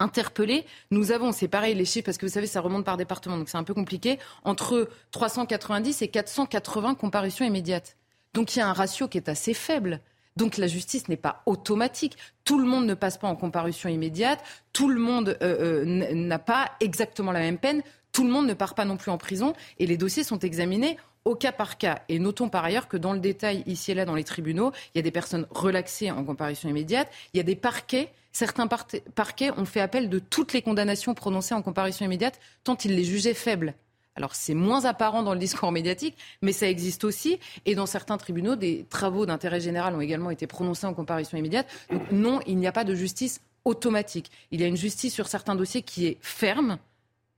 [0.00, 0.66] interpellés.
[0.90, 3.48] Nous avons, c'est pareil les chiffres, parce que vous savez, ça remonte par département, donc
[3.48, 7.96] c'est un peu compliqué, entre 390 et 480 comparutions immédiates.
[8.34, 10.00] Donc il y a un ratio qui est assez faible.
[10.36, 12.16] Donc la justice n'est pas automatique.
[12.44, 14.42] Tout le monde ne passe pas en comparution immédiate.
[14.72, 17.82] Tout le monde euh, euh, n'a pas exactement la même peine.
[18.12, 19.54] Tout le monde ne part pas non plus en prison.
[19.78, 22.02] Et les dossiers sont examinés au cas par cas.
[22.08, 24.98] Et notons par ailleurs que dans le détail, ici et là, dans les tribunaux, il
[24.98, 27.10] y a des personnes relaxées en comparution immédiate.
[27.34, 28.12] Il y a des parquets.
[28.32, 32.94] Certains parquets ont fait appel de toutes les condamnations prononcées en comparution immédiate, tant ils
[32.94, 33.74] les jugeaient faibles.
[34.16, 37.38] Alors c'est moins apparent dans le discours médiatique, mais ça existe aussi.
[37.66, 41.66] Et dans certains tribunaux, des travaux d'intérêt général ont également été prononcés en comparution immédiate.
[41.90, 44.30] Donc non, il n'y a pas de justice automatique.
[44.50, 46.78] Il y a une justice sur certains dossiers qui est ferme.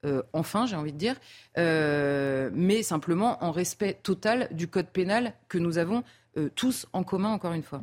[0.06, 1.16] Euh, enfin, j'ai envie de dire,
[1.56, 6.04] euh, mais simplement en respect total du code pénal que nous avons
[6.36, 7.82] euh, tous en commun, encore une fois.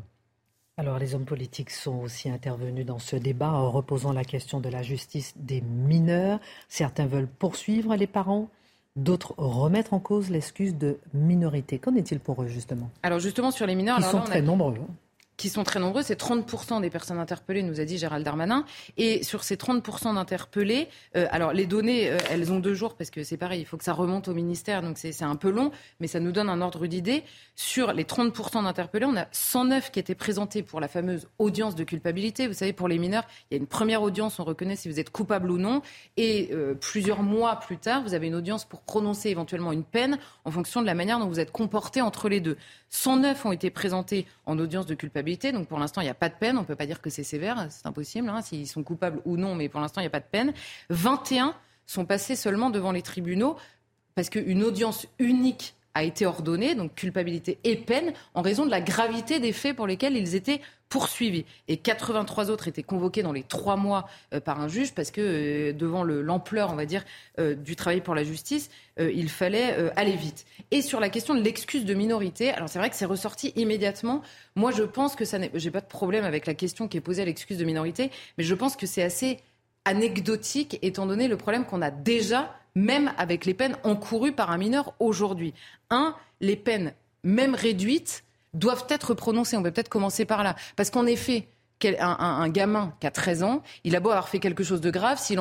[0.77, 4.67] Alors les hommes politiques sont aussi intervenus dans ce débat en reposant la question de
[4.67, 6.39] la justice des mineurs.
[6.67, 8.49] Certains veulent poursuivre les parents
[8.95, 11.79] D'autres remettre en cause l'excuse de minorité.
[11.79, 12.89] Qu'en est-il pour eux, justement?
[13.03, 13.97] Alors, justement, sur les mineurs.
[13.99, 14.75] Ils sont très nombreux.
[14.79, 14.87] Hein.
[15.37, 16.01] Qui sont très nombreux.
[16.03, 18.65] C'est 30% des personnes interpellées, nous a dit Gérald Darmanin.
[18.97, 23.09] Et sur ces 30% d'interpellés, euh, alors les données, euh, elles ont deux jours parce
[23.09, 25.71] que c'est pareil, il faut que ça remonte au ministère, donc c'est un peu long,
[25.99, 27.23] mais ça nous donne un ordre d'idée.
[27.55, 31.83] Sur les 30% d'interpellés, on a 109 qui étaient présentés pour la fameuse audience de
[31.83, 32.47] culpabilité.
[32.47, 34.99] Vous savez, pour les mineurs, il y a une première audience, on reconnaît si vous
[34.99, 35.81] êtes coupable ou non.
[36.17, 40.17] Et euh, plusieurs mois plus tard, vous avez une audience pour prononcer éventuellement une peine
[40.45, 42.57] en fonction de la manière dont vous êtes comporté entre les deux.
[42.89, 45.24] 109 ont été présentés en audience de culpabilité.
[45.51, 46.57] Donc pour l'instant, il n'y a pas de peine.
[46.57, 47.67] On ne peut pas dire que c'est sévère.
[47.69, 49.55] C'est impossible, hein, s'ils sont coupables ou non.
[49.55, 50.53] Mais pour l'instant, il n'y a pas de peine.
[50.89, 51.55] 21
[51.85, 53.57] sont passés seulement devant les tribunaux
[54.15, 58.81] parce qu'une audience unique a été ordonnée, donc culpabilité et peine, en raison de la
[58.81, 61.45] gravité des faits pour lesquels ils étaient poursuivis.
[61.67, 65.21] Et 83 autres étaient convoqués dans les trois mois euh, par un juge parce que
[65.21, 67.03] euh, devant l'ampleur, on va dire,
[67.39, 70.45] euh, du travail pour la justice, il fallait aller vite.
[70.71, 74.21] Et sur la question de l'excuse de minorité, alors c'est vrai que c'est ressorti immédiatement.
[74.55, 77.01] Moi, je pense que ça n'est, j'ai pas de problème avec la question qui est
[77.01, 79.39] posée à l'excuse de minorité, mais je pense que c'est assez
[79.83, 84.57] anecdotique étant donné le problème qu'on a déjà, même avec les peines encourues par un
[84.57, 85.53] mineur aujourd'hui.
[85.89, 88.23] Un, les peines, même réduites,
[88.53, 89.57] doivent être prononcées.
[89.57, 90.55] On peut peut-être commencer par là.
[90.75, 91.47] Parce qu'en effet,
[91.99, 95.19] un, gamin qui a 13 ans, il a beau avoir fait quelque chose de grave,
[95.19, 95.39] s'il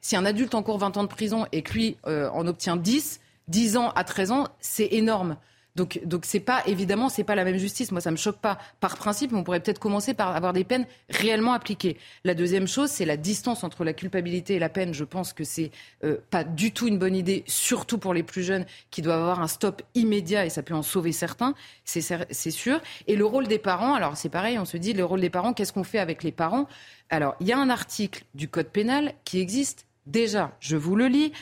[0.00, 3.20] si un adulte encourt 20 ans de prison et que lui euh, en obtient 10,
[3.48, 5.36] 10 ans à 13 ans, c'est énorme.
[5.76, 7.92] Donc, donc c'est pas évidemment, c'est pas la même justice.
[7.92, 10.86] Moi, ça me choque pas par principe, on pourrait peut-être commencer par avoir des peines
[11.10, 11.98] réellement appliquées.
[12.24, 14.94] La deuxième chose, c'est la distance entre la culpabilité et la peine.
[14.94, 15.70] Je pense que c'est
[16.02, 19.40] euh, pas du tout une bonne idée, surtout pour les plus jeunes qui doivent avoir
[19.40, 21.54] un stop immédiat et ça peut en sauver certains,
[21.84, 22.80] c'est sûr.
[23.06, 25.52] Et le rôle des parents, alors c'est pareil, on se dit le rôle des parents,
[25.52, 26.66] qu'est-ce qu'on fait avec les parents?
[27.10, 30.56] Alors, il y a un article du code pénal qui existe déjà.
[30.58, 31.32] Je vous le lis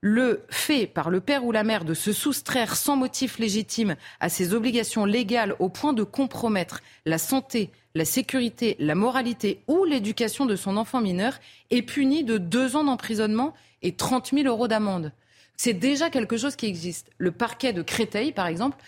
[0.00, 4.28] le fait par le père ou la mère de se soustraire sans motif légitime à
[4.28, 10.46] ses obligations légales au point de compromettre la santé, la sécurité, la moralité ou l'éducation
[10.46, 11.38] de son enfant mineur
[11.70, 15.12] est puni de deux ans d'emprisonnement et 30 000 euros d'amende.
[15.56, 17.10] C'est déjà quelque chose qui existe.
[17.18, 18.78] Le parquet de Créteil, par exemple,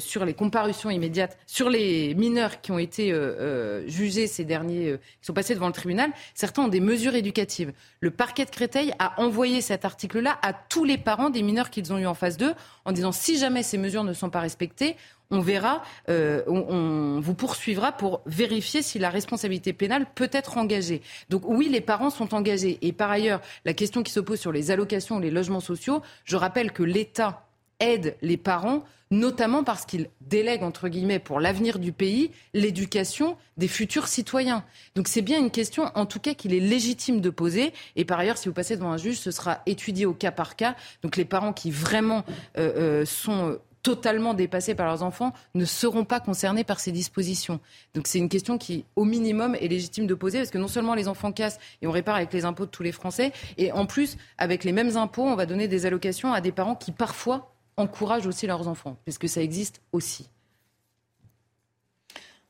[0.00, 4.90] sur les comparutions immédiates, sur les mineurs qui ont été euh, euh, jugés ces derniers,
[4.90, 7.72] euh, qui sont passés devant le tribunal, certains ont des mesures éducatives.
[8.00, 11.92] Le parquet de Créteil a envoyé cet article-là à tous les parents des mineurs qu'ils
[11.92, 12.54] ont eu en face d'eux,
[12.84, 14.96] en disant si jamais ces mesures ne sont pas respectées,
[15.30, 21.02] on verra, on, vous poursuivra pour vérifier si la responsabilité pénale peut être engagée.
[21.28, 22.78] Donc oui, les parents sont engagés.
[22.80, 26.36] Et par ailleurs, la question qui se pose sur les allocations, les logements sociaux, je
[26.36, 27.47] rappelle que l'État
[27.80, 33.68] aide les parents, notamment parce qu'ils délèguent, entre guillemets, pour l'avenir du pays, l'éducation des
[33.68, 34.64] futurs citoyens.
[34.94, 37.72] Donc c'est bien une question, en tout cas, qu'il est légitime de poser.
[37.96, 40.56] Et par ailleurs, si vous passez devant un juge, ce sera étudié au cas par
[40.56, 40.76] cas.
[41.02, 42.24] Donc les parents qui vraiment
[42.58, 47.60] euh, euh, sont totalement dépassés par leurs enfants ne seront pas concernés par ces dispositions.
[47.94, 50.94] Donc c'est une question qui, au minimum, est légitime de poser parce que non seulement
[50.94, 53.86] les enfants cassent et on répare avec les impôts de tous les Français, et en
[53.86, 57.54] plus, avec les mêmes impôts, on va donner des allocations à des parents qui parfois
[57.78, 60.28] encouragent aussi leurs enfants, puisque ça existe aussi.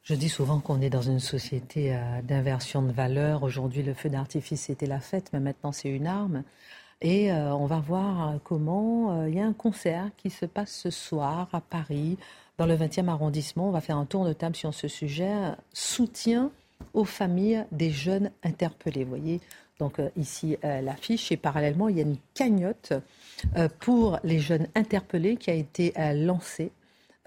[0.09, 3.43] Je dis souvent qu'on est dans une société euh, d'inversion de valeurs.
[3.43, 6.45] Aujourd'hui, le feu d'artifice, c'était la fête, mais maintenant, c'est une arme.
[7.03, 10.73] Et euh, on va voir comment euh, il y a un concert qui se passe
[10.73, 12.17] ce soir à Paris,
[12.57, 13.69] dans le 20e arrondissement.
[13.69, 15.31] On va faire un tour de table sur ce sujet.
[15.75, 16.53] Soutien
[16.95, 19.05] aux familles des jeunes interpellés.
[19.05, 19.43] Vous voyez,
[19.79, 21.31] donc ici l'affiche.
[21.31, 22.95] Et parallèlement, il y a une cagnotte
[23.81, 26.73] pour les jeunes interpellés qui a été euh, lancé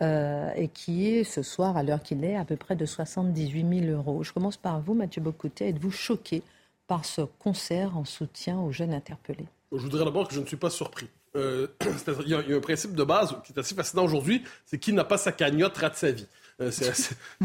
[0.01, 3.85] euh, et qui est ce soir, à l'heure qu'il est, à peu près de 78
[3.85, 4.23] 000 euros.
[4.23, 5.69] Je commence par vous, Mathieu Bocoté.
[5.69, 6.41] Êtes-vous choqué
[6.87, 9.45] par ce concert en soutien aux jeunes interpellés?
[9.71, 11.07] Je voudrais d'abord que je ne suis pas surpris.
[11.35, 15.05] il, y a, un principe de base qui est assez fascinant aujourd'hui, c'est qui n'a
[15.05, 16.27] pas sa cagnotte rate sa vie.
[16.61, 16.89] Euh, c'est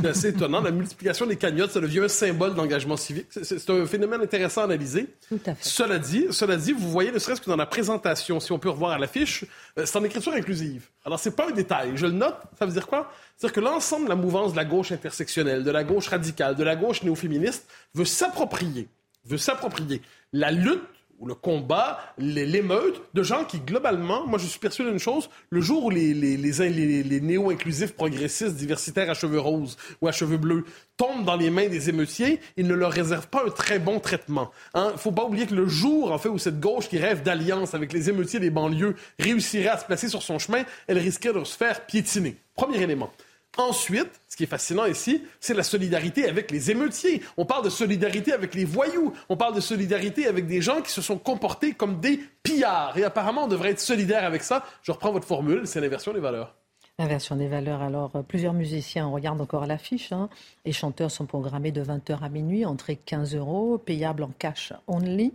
[0.07, 0.61] assez, étonnant.
[0.61, 3.27] La multiplication des cagnottes, ça devient un symbole d'engagement civique.
[3.31, 5.09] C'est un phénomène intéressant à analyser.
[5.29, 5.69] Tout à fait.
[5.69, 8.71] Cela dit, cela dit, vous voyez, ne serait-ce que dans la présentation, si on peut
[8.71, 9.45] revoir à l'affiche,
[9.79, 10.89] euh, c'est en écriture inclusive.
[11.05, 11.93] Alors, c'est pas un détail.
[11.95, 12.37] Je le note.
[12.59, 13.11] Ça veut dire quoi?
[13.37, 16.65] C'est-à-dire que l'ensemble de la mouvance de la gauche intersectionnelle, de la gauche radicale, de
[16.65, 18.89] la gauche néo-féministe veut s'approprier,
[19.25, 20.03] veut s'approprier
[20.33, 20.83] la lutte
[21.19, 25.61] ou le combat, l'émeute de gens qui, globalement, moi je suis persuadé d'une chose, le
[25.61, 30.65] jour où les, les, les, néo-inclusifs progressistes diversitaires à cheveux roses ou à cheveux bleus
[30.97, 34.51] tombent dans les mains des émeutiers, ils ne leur réservent pas un très bon traitement.
[34.75, 34.93] Il hein?
[34.93, 37.75] ne faut pas oublier que le jour, en fait, où cette gauche qui rêve d'alliance
[37.75, 41.45] avec les émeutiers des banlieues réussirait à se placer sur son chemin, elle risquerait de
[41.45, 42.37] se faire piétiner.
[42.55, 43.11] Premier élément.
[43.59, 47.23] Ensuite, ce qui est fascinant ici, c'est la solidarité avec les émeutiers.
[47.37, 49.15] On parle de solidarité avec les voyous.
[49.29, 52.99] On parle de solidarité avec des gens qui se sont comportés comme des pillards.
[52.99, 54.65] Et apparemment, on devrait être solidaire avec ça.
[54.83, 56.55] Je reprends votre formule, c'est l'inversion des valeurs.
[56.99, 57.83] Inversion des valeurs.
[57.83, 60.13] Alors, euh, plusieurs musiciens, on regarde encore l'affiche.
[60.13, 60.31] Hein.
[60.65, 65.35] Les chanteurs sont programmés de 20h à minuit, entrée 15 euros, payable en cash only.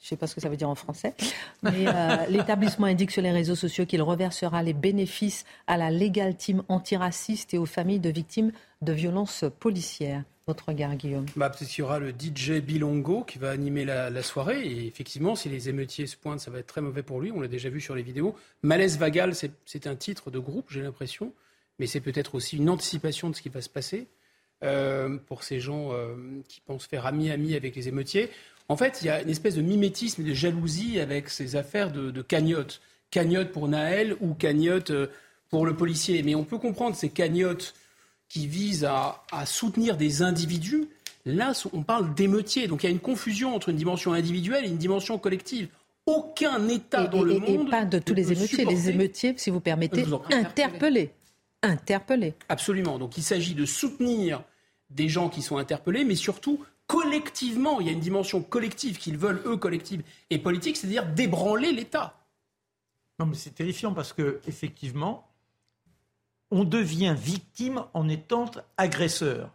[0.00, 1.14] Je ne sais pas ce que ça veut dire en français.
[1.62, 6.36] Mais euh, l'établissement indique sur les réseaux sociaux qu'il reversera les bénéfices à la Legal
[6.36, 8.52] Team antiraciste et aux familles de victimes
[8.82, 10.22] de violences policières.
[10.48, 11.26] Votre regard, Guillaume?
[11.36, 14.62] Bah, Peut-être qu'il y aura le DJ Bilongo qui va animer la, soirée.
[14.62, 17.30] Et effectivement, si les émeutiers se pointent, ça va être très mauvais pour lui.
[17.30, 18.34] On l'a déjà vu sur les vidéos.
[18.62, 21.34] Malaise Vagal, c'est un titre de groupe, j'ai l'impression.
[21.78, 24.06] Mais c'est peut-être aussi une anticipation de ce qui va se passer
[24.64, 26.16] euh, pour ces gens euh,
[26.48, 28.30] qui pensent faire ami-ami avec les émeutiers.
[28.68, 31.90] En fait, il y a une espèce de mimétisme et de jalousie avec ces affaires
[31.90, 32.80] de, de cagnotte.
[33.10, 35.06] Cagnotte pour Naël ou cagnotte euh,
[35.48, 36.22] pour le policier.
[36.22, 37.74] Mais on peut comprendre ces cagnottes
[38.28, 40.88] qui visent à, soutenir des individus.
[41.24, 42.68] Là, on parle d'émeutiers.
[42.68, 45.68] Donc il y a une confusion entre une dimension individuelle et une dimension collective.
[46.06, 47.68] Aucun État dans le monde.
[47.68, 48.64] Et pas de tous les émeutiers.
[48.64, 51.10] Les émeutiers, si vous permettez, interpellés.
[51.62, 52.34] Interpellés.
[52.48, 52.98] Absolument.
[52.98, 54.42] Donc il s'agit de soutenir
[54.90, 59.18] des gens qui sont interpellés, mais surtout collectivement, il y a une dimension collective qu'ils
[59.18, 62.16] veulent, eux, collective et politique, c'est-à-dire débranler l'État.
[63.20, 65.30] Non, mais c'est terrifiant parce que, effectivement,
[66.50, 69.50] on devient victime en étant agresseur.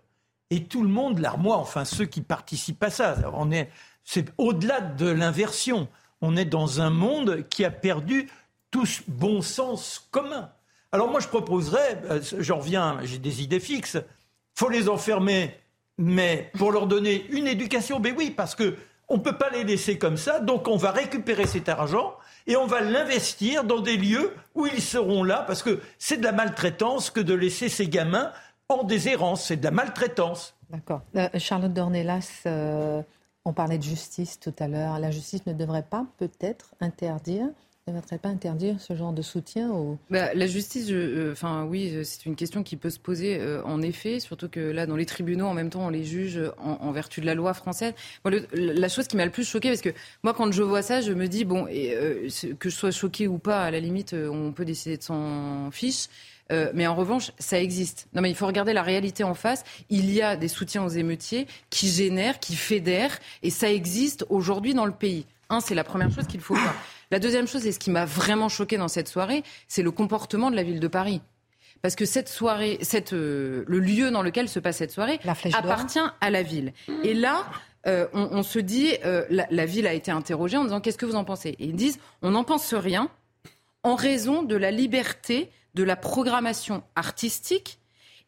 [0.51, 3.69] Et tout le monde, là, moi, enfin, ceux qui participent à ça, on est,
[4.03, 5.87] c'est au-delà de l'inversion.
[6.21, 8.29] On est dans un monde qui a perdu
[8.69, 10.51] tout bon sens commun.
[10.91, 13.97] Alors moi, je proposerais, euh, j'en reviens, j'ai des idées fixes,
[14.53, 15.55] faut les enfermer
[15.97, 18.75] mais pour leur donner une éducation, ben oui, parce que
[19.09, 22.15] on ne peut pas les laisser comme ça, donc on va récupérer cet argent
[22.47, 26.23] et on va l'investir dans des lieux où ils seront là, parce que c'est de
[26.23, 28.31] la maltraitance que de laisser ces gamins
[28.69, 30.55] en déshérence, c'est de la maltraitance.
[30.69, 31.01] D'accord.
[31.15, 33.03] Euh, Charlotte Dornelas, euh,
[33.45, 34.97] on parlait de justice tout à l'heure.
[34.99, 37.47] La justice ne devrait pas peut-être interdire
[37.91, 39.69] ne devrait pas interdire ce genre de soutien.
[40.09, 43.61] Bah, la justice, euh, enfin oui, euh, c'est une question qui peut se poser euh,
[43.65, 46.91] en effet, surtout que là, dans les tribunaux, en même temps, on les juge en,
[46.93, 47.93] vertu de la loi française.
[48.53, 49.89] la chose qui m'a le plus choqué, parce que
[50.23, 53.63] moi, quand je vois ça, je me dis, bon, que je sois choqué ou pas,
[53.63, 56.07] à la limite, on peut décider de s'en fiche.
[56.49, 58.07] mais en revanche, ça existe.
[58.13, 59.65] Non, mais il faut regarder la réalité en face.
[59.89, 64.73] Il y a des soutiens aux émeutiers qui génèrent, qui fédèrent, et ça existe aujourd'hui
[64.73, 65.25] dans le pays.
[65.53, 66.75] Un, c'est la première chose qu'il faut voir.
[67.11, 70.49] La deuxième chose, et ce qui m'a vraiment choqué dans cette soirée, c'est le comportement
[70.49, 71.21] de la ville de Paris.
[71.83, 75.19] Parce que cette soirée, cette, euh, le lieu dans lequel se passe cette soirée
[75.53, 76.73] appartient à la ville.
[77.03, 77.45] Et là,
[77.85, 81.15] euh, on, se dit, euh, la, ville a été interrogée en disant qu'est-ce que vous
[81.15, 81.49] en pensez?
[81.49, 83.09] Et ils disent, on n'en pense rien
[83.83, 87.79] en raison de la liberté de la programmation artistique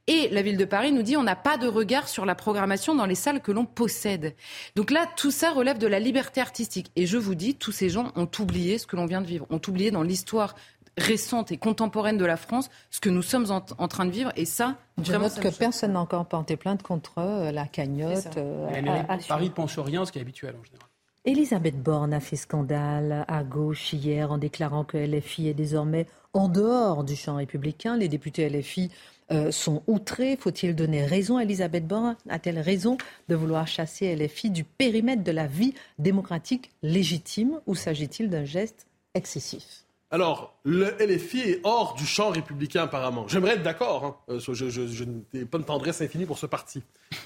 [0.08, 2.94] et la ville de Paris nous dit on n'a pas de regard sur la programmation
[2.94, 4.36] dans les salles que l'on possède.
[4.76, 6.92] Donc là, tout ça relève de la liberté artistique.
[6.96, 9.48] Et je vous dis, tous ces gens ont oublié ce que l'on vient de vivre,
[9.50, 10.56] ont oublié dans l'histoire
[10.98, 14.32] récente et contemporaine de la France ce que nous sommes en, train de vivre.
[14.36, 18.38] Et ça, je note que personne n'a encore porté plainte contre euh, la cagnotte.
[18.38, 20.88] Euh, Paris ne pense rien, ce qui est habituel en général.
[21.26, 26.50] Elisabeth Borne a fait scandale à gauche hier en déclarant que LFI est désormais en
[26.50, 27.98] dehors du champ républicain.
[27.98, 28.92] Les députés LFI
[29.32, 30.38] euh, sont outrés.
[30.40, 32.16] Faut-il donner raison Elisabeth Borne?
[32.30, 32.98] A-t-elle raison
[33.28, 38.88] de vouloir chasser LFI du périmètre de la vie démocratique légitime ou s'agit-il d'un geste
[39.14, 39.86] excessif?
[40.12, 43.28] Alors, le LFI est hors du champ républicain, apparemment.
[43.28, 44.06] J'aimerais être d'accord.
[44.06, 44.34] Hein.
[44.36, 46.84] Euh, je, n'ai pas de tendresse infinie pour ce parti.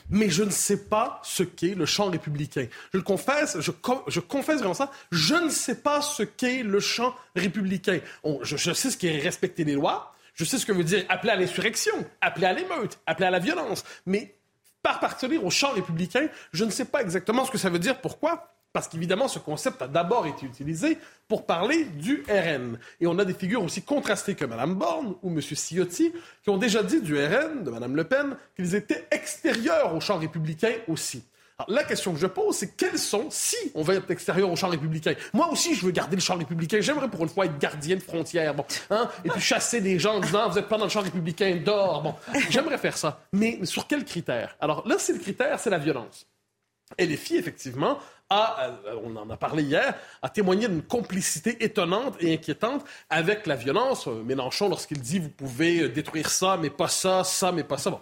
[0.09, 2.67] Mais je ne sais pas ce qu'est le champ républicain.
[2.93, 4.91] Je le confesse, je, confesse vraiment ça.
[5.11, 7.99] Je ne sais pas ce qu'est le champ républicain.
[8.41, 10.13] je, sais ce qu'est respecter les lois.
[10.39, 13.39] Je sais ce que veut dire appeler à l'insurrection, appeler à l'émeute, appeler à la
[13.39, 13.83] violence.
[14.05, 14.35] Mais
[14.81, 17.99] par partir au champ républicain, je ne sais pas exactement ce que ça veut dire.
[17.99, 18.55] Pourquoi?
[18.71, 22.79] Parce qu'évidemment, ce concept a d'abord été utilisé pour parler du RN.
[23.01, 25.41] Et on a des figures aussi contrastées que Mme Borne ou M.
[25.41, 29.99] Ciotti qui ont déjà dit du RN, de Mme Le Pen, qu'ils étaient extérieurs au
[29.99, 31.21] champ républicain aussi
[31.67, 34.69] la question que je pose, c'est quels sont, si on veut être extérieur au champ
[34.69, 37.95] républicain, moi aussi je veux garder le champ républicain, j'aimerais pour une fois être gardien
[37.95, 40.85] de frontières, bon, hein, et puis chasser des gens en disant vous n'êtes pas dans
[40.85, 42.15] le champ républicain, dehors, bon,
[42.49, 43.21] j'aimerais faire ça.
[43.33, 44.55] Mais sur quels critères?
[44.59, 46.27] Alors là, c'est le critère, c'est la violence.
[46.97, 47.99] Et les filles, effectivement,
[48.31, 53.55] euh, on en a parlé hier, a témoigné d'une complicité étonnante et inquiétante avec la
[53.55, 54.07] violence.
[54.07, 57.91] Mélenchon, lorsqu'il dit vous pouvez détruire ça, mais pas ça, ça, mais pas ça.
[57.91, 58.01] Bon,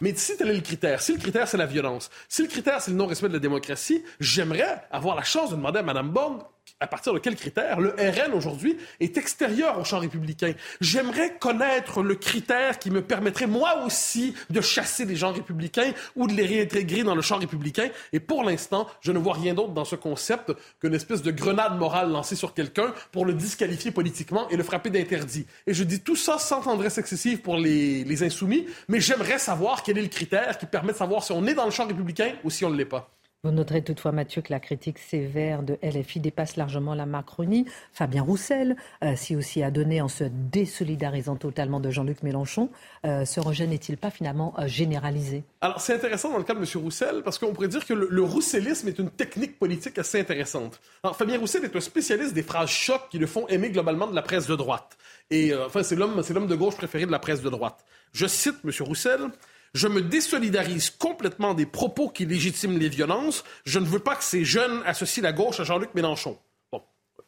[0.00, 2.80] mais si tel est le critère, si le critère c'est la violence, si le critère
[2.80, 6.42] c'est le non-respect de la démocratie, j'aimerais avoir la chance de demander à Mme Borne
[6.78, 10.52] à partir de quels critères le RN aujourd'hui est extérieur au champ républicain.
[10.80, 16.26] J'aimerais connaître le critère qui me permettrait moi aussi de chasser les gens républicains ou
[16.26, 17.88] de les réintégrer dans le champ républicain.
[18.12, 21.78] Et pour l'instant, je ne vois rien d'autre dans ce concept qu'une espèce de grenade
[21.78, 25.46] morale lancée sur quelqu'un pour le disqualifier politiquement et le frapper d'interdit.
[25.66, 29.98] Et je dis tout ça sans tendresse excessive pour les insoumis, mais j'aimerais savoir quel
[29.98, 32.50] est le critère qui permet de savoir si on est dans le champ républicain ou
[32.50, 33.10] si on ne l'est pas.
[33.42, 37.64] Vous noterez toutefois, Mathieu, que la critique sévère de LFI dépasse largement la Macronie.
[37.90, 42.68] Fabien Roussel euh, s'y aussi a donné en se désolidarisant totalement de Jean-Luc Mélenchon.
[43.06, 45.42] Euh, ce rejet n'est-il pas finalement euh, généralisé?
[45.62, 46.66] Alors, c'est intéressant dans le cas de M.
[46.74, 50.78] Roussel, parce qu'on pourrait dire que le, le, rousselisme est une technique politique assez intéressante.
[51.02, 54.14] Alors, Fabien Roussel est un spécialiste des phrases chocs qui le font aimer globalement de
[54.14, 54.98] la presse de droite.
[55.30, 57.86] Et enfin, c'est l'homme, c'est l'homme de gauche préféré de la presse de droite.
[58.12, 58.70] Je cite M.
[58.80, 59.30] Roussel.
[59.72, 63.44] Je me désolidarise complètement des propos qui légitiment les violences.
[63.64, 66.36] Je ne veux pas que ces jeunes associent la gauche à Jean-Luc Mélenchon.
[66.72, 66.82] Bon,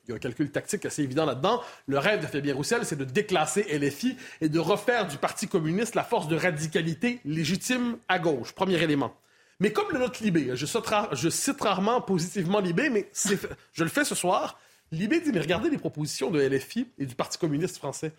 [0.04, 1.62] il y a un calcul tactique assez évident là-dedans.
[1.86, 5.94] Le rêve de Fabien Roussel, c'est de déclasser LFI et de refaire du Parti communiste
[5.94, 8.52] la force de radicalité légitime à gauche.
[8.52, 9.14] Premier élément.
[9.60, 10.82] Mais comme le note Libé, je cite,
[11.12, 13.08] je cite rarement positivement Libé, mais
[13.72, 14.58] je le fais ce soir.
[14.90, 18.12] Libé dit, mais regardez les propositions de LFI et du Parti communiste français.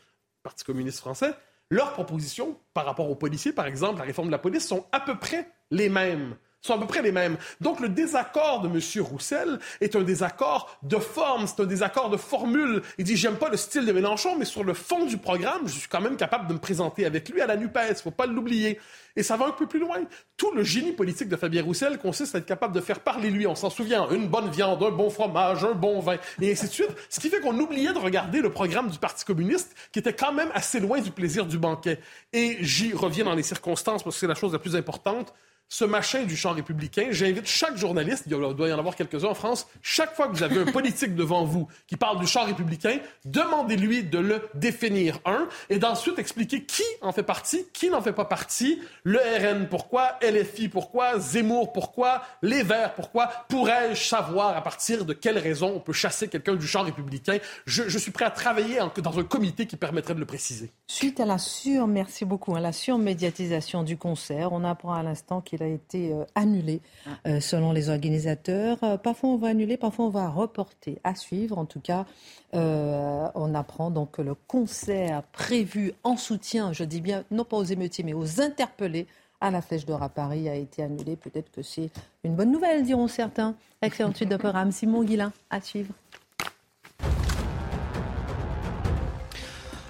[0.43, 1.33] Parti communiste français,
[1.73, 4.99] leurs propositions par rapport aux policiers, par exemple, la réforme de la police, sont à
[4.99, 7.37] peu près les mêmes sont à peu près les mêmes.
[7.61, 9.05] Donc le désaccord de M.
[9.05, 12.81] Roussel est un désaccord de forme, c'est un désaccord de formule.
[12.97, 15.73] Il dit j'aime pas le style de Mélenchon, mais sur le fond du programme, je
[15.73, 18.79] suis quand même capable de me présenter avec lui à la NUPES, faut pas l'oublier.
[19.15, 19.97] Et ça va un peu plus loin.
[20.37, 23.45] Tout le génie politique de Fabien Roussel consiste à être capable de faire parler lui.
[23.45, 26.71] On s'en souvient, une bonne viande, un bon fromage, un bon vin, et ainsi de
[26.71, 26.89] suite.
[27.09, 30.33] Ce qui fait qu'on oubliait de regarder le programme du Parti communiste, qui était quand
[30.33, 31.99] même assez loin du plaisir du banquet.
[32.31, 35.33] Et j'y reviens dans les circonstances, parce que c'est la chose la plus importante
[35.69, 37.07] ce machin du champ républicain.
[37.11, 40.43] J'invite chaque journaliste, il doit y en avoir quelques-uns en France, chaque fois que vous
[40.43, 45.47] avez un politique devant vous qui parle du champ républicain, demandez-lui de le définir, un,
[45.69, 50.17] et d'ensuite expliquer qui en fait partie, qui n'en fait pas partie, le RN pourquoi,
[50.21, 53.29] LFI pourquoi, Zemmour pourquoi, les Verts pourquoi.
[53.49, 57.37] Pourrais-je savoir à partir de quelle raison on peut chasser quelqu'un du champ républicain?
[57.65, 60.71] Je, suis prêt à travailler dans un comité qui permettrait de le préciser.
[60.87, 65.41] Suite à la sur, merci beaucoup, à la surmédiatisation du concert, on apprend à l'instant
[65.41, 67.09] qu'il a été euh, annulé ah.
[67.27, 68.77] euh, selon les organisateurs.
[68.83, 70.99] Euh, parfois on va annuler, parfois on va reporter.
[71.03, 72.05] À suivre, en tout cas,
[72.53, 77.63] on apprend donc que le concert prévu en soutien, je dis bien non pas aux
[77.63, 79.07] émeutiers, mais aux interpellés
[79.41, 81.15] à la Flèche d'Or à Paris a été annulé.
[81.15, 81.89] Peut-être que c'est
[82.23, 83.55] une bonne nouvelle, diront certains.
[83.81, 84.71] Excellente suite de programme.
[84.71, 85.93] Simon Guillain, à suivre.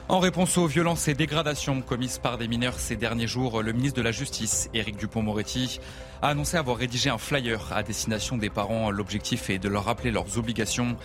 [0.09, 3.97] En réponse aux violences et dégradations commises par des mineurs ces derniers jours, le ministre
[3.97, 5.79] de la Justice, Éric Dupont-Moretti,
[6.21, 8.91] a annoncé avoir rédigé un flyer à destination des parents.
[8.91, 10.97] L'objectif est de leur rappeler leurs obligations.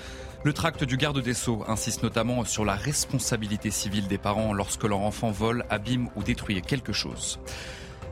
[0.42, 4.84] Le tract du garde des Sceaux insiste notamment sur la responsabilité civile des parents lorsque
[4.84, 7.38] leur enfant vole, abîme ou détruit quelque chose.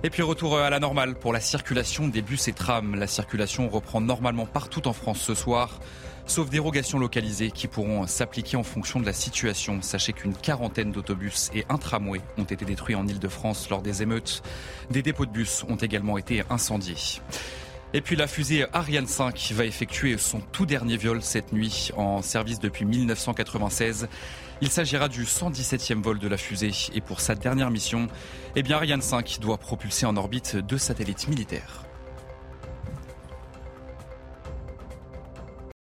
[0.05, 2.95] Et puis retour à la normale pour la circulation des bus et trams.
[2.95, 5.81] La circulation reprend normalement partout en France ce soir
[6.27, 9.81] sauf dérogations localisées qui pourront s'appliquer en fonction de la situation.
[9.83, 14.43] Sachez qu'une quarantaine d'autobus et un tramway ont été détruits en Ile-de-France lors des émeutes.
[14.91, 17.21] Des dépôts de bus ont également été incendiés.
[17.95, 22.21] Et puis la fusée Ariane 5 va effectuer son tout dernier vol cette nuit en
[22.21, 24.09] service depuis 1996.
[24.61, 28.09] Il s'agira du 117e vol de la fusée et pour sa dernière mission,
[28.57, 31.86] eh bien Ariane 5 doit propulser en orbite deux satellites militaires.